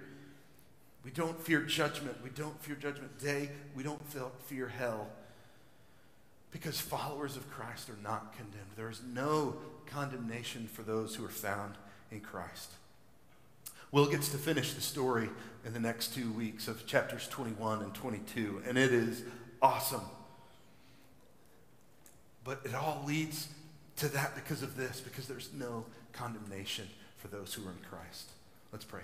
We 1.05 1.11
don't 1.11 1.41
fear 1.41 1.63
judgment. 1.63 2.19
We 2.23 2.31
don't 2.31 2.61
fear 2.63 2.75
judgment 2.75 3.19
day. 3.19 3.49
We 3.75 3.83
don't 3.83 4.03
fear 4.43 4.69
hell 4.69 5.09
because 6.51 6.79
followers 6.79 7.37
of 7.37 7.51
Christ 7.51 7.89
are 7.89 7.99
not 8.03 8.35
condemned. 8.37 8.67
There 8.77 8.91
is 8.91 9.01
no 9.03 9.57
condemnation 9.87 10.69
for 10.73 10.83
those 10.83 11.15
who 11.15 11.25
are 11.25 11.29
found 11.29 11.75
in 12.11 12.21
Christ. 12.21 12.71
Will 13.93 14.07
gets 14.07 14.29
to 14.31 14.39
finish 14.39 14.75
the 14.75 14.81
story 14.81 15.31
in 15.65 15.73
the 15.73 15.81
next 15.81 16.15
two 16.15 16.33
weeks 16.33 16.69
of 16.69 16.87
chapters 16.87 17.29
21 17.29 17.83
and 17.83 17.95
22, 17.95 18.63
and 18.67 18.77
it 18.77 18.93
is 18.93 19.23
awesome. 19.63 20.03
But 22.45 22.61
it 22.65 22.75
all 22.75 23.03
leads 23.07 23.49
to 23.97 24.09
that 24.09 24.35
because 24.35 24.63
of 24.63 24.77
this, 24.77 25.01
because 25.01 25.27
there's 25.27 25.51
no 25.53 25.87
condemnation 26.13 26.89
for 27.17 27.29
those 27.29 27.55
who 27.55 27.67
are 27.67 27.71
in 27.71 27.79
Christ. 27.89 28.31
Let's 28.73 28.85
pray. 28.85 29.03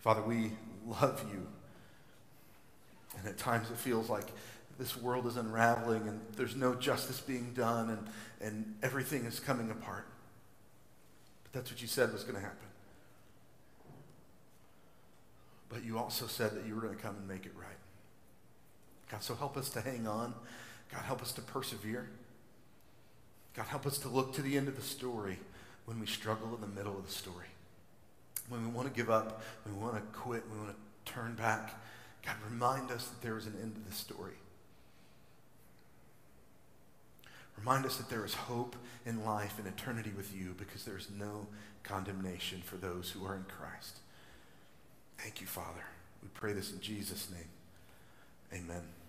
Father, 0.00 0.22
we 0.22 0.52
love 0.86 1.24
you. 1.30 1.46
And 3.18 3.28
at 3.28 3.38
times 3.38 3.70
it 3.70 3.76
feels 3.76 4.08
like 4.08 4.26
this 4.78 4.96
world 4.96 5.26
is 5.26 5.36
unraveling 5.36 6.08
and 6.08 6.20
there's 6.36 6.56
no 6.56 6.74
justice 6.74 7.20
being 7.20 7.52
done 7.54 7.90
and, 7.90 8.06
and 8.40 8.74
everything 8.82 9.26
is 9.26 9.38
coming 9.38 9.70
apart. 9.70 10.06
But 11.44 11.52
that's 11.52 11.70
what 11.70 11.82
you 11.82 11.88
said 11.88 12.12
was 12.12 12.22
going 12.22 12.36
to 12.36 12.40
happen. 12.40 12.56
But 15.68 15.84
you 15.84 15.98
also 15.98 16.26
said 16.26 16.52
that 16.52 16.66
you 16.66 16.74
were 16.74 16.80
going 16.80 16.96
to 16.96 17.00
come 17.00 17.16
and 17.16 17.28
make 17.28 17.44
it 17.44 17.52
right. 17.54 17.68
God, 19.10 19.22
so 19.22 19.34
help 19.34 19.56
us 19.56 19.68
to 19.70 19.80
hang 19.80 20.06
on. 20.08 20.34
God, 20.90 21.02
help 21.02 21.20
us 21.20 21.32
to 21.32 21.42
persevere. 21.42 22.08
God, 23.54 23.66
help 23.66 23.86
us 23.86 23.98
to 23.98 24.08
look 24.08 24.32
to 24.34 24.42
the 24.42 24.56
end 24.56 24.66
of 24.66 24.76
the 24.76 24.82
story 24.82 25.38
when 25.84 26.00
we 26.00 26.06
struggle 26.06 26.54
in 26.54 26.60
the 26.60 26.66
middle 26.66 26.96
of 26.96 27.06
the 27.06 27.12
story 27.12 27.46
when 28.48 28.64
we 28.64 28.70
want 28.70 28.88
to 28.88 28.94
give 28.94 29.10
up, 29.10 29.42
when 29.64 29.76
we 29.76 29.82
want 29.82 29.96
to 29.96 30.18
quit, 30.18 30.42
when 30.48 30.60
we 30.60 30.64
want 30.66 30.76
to 30.76 31.12
turn 31.12 31.34
back, 31.34 31.74
God, 32.24 32.36
remind 32.48 32.90
us 32.90 33.08
that 33.08 33.22
there 33.22 33.36
is 33.36 33.46
an 33.46 33.54
end 33.62 33.74
to 33.74 33.80
the 33.88 33.94
story. 33.94 34.34
Remind 37.58 37.84
us 37.84 37.96
that 37.96 38.08
there 38.08 38.24
is 38.24 38.34
hope 38.34 38.74
in 39.04 39.24
life 39.24 39.58
and 39.58 39.66
eternity 39.66 40.12
with 40.16 40.34
you 40.34 40.54
because 40.56 40.84
there 40.84 40.96
is 40.96 41.08
no 41.18 41.46
condemnation 41.82 42.62
for 42.64 42.76
those 42.76 43.10
who 43.10 43.24
are 43.26 43.36
in 43.36 43.44
Christ. 43.44 43.98
Thank 45.18 45.40
you, 45.40 45.46
Father. 45.46 45.84
We 46.22 46.28
pray 46.32 46.52
this 46.52 46.72
in 46.72 46.80
Jesus' 46.80 47.28
name. 47.30 47.48
Amen. 48.52 48.99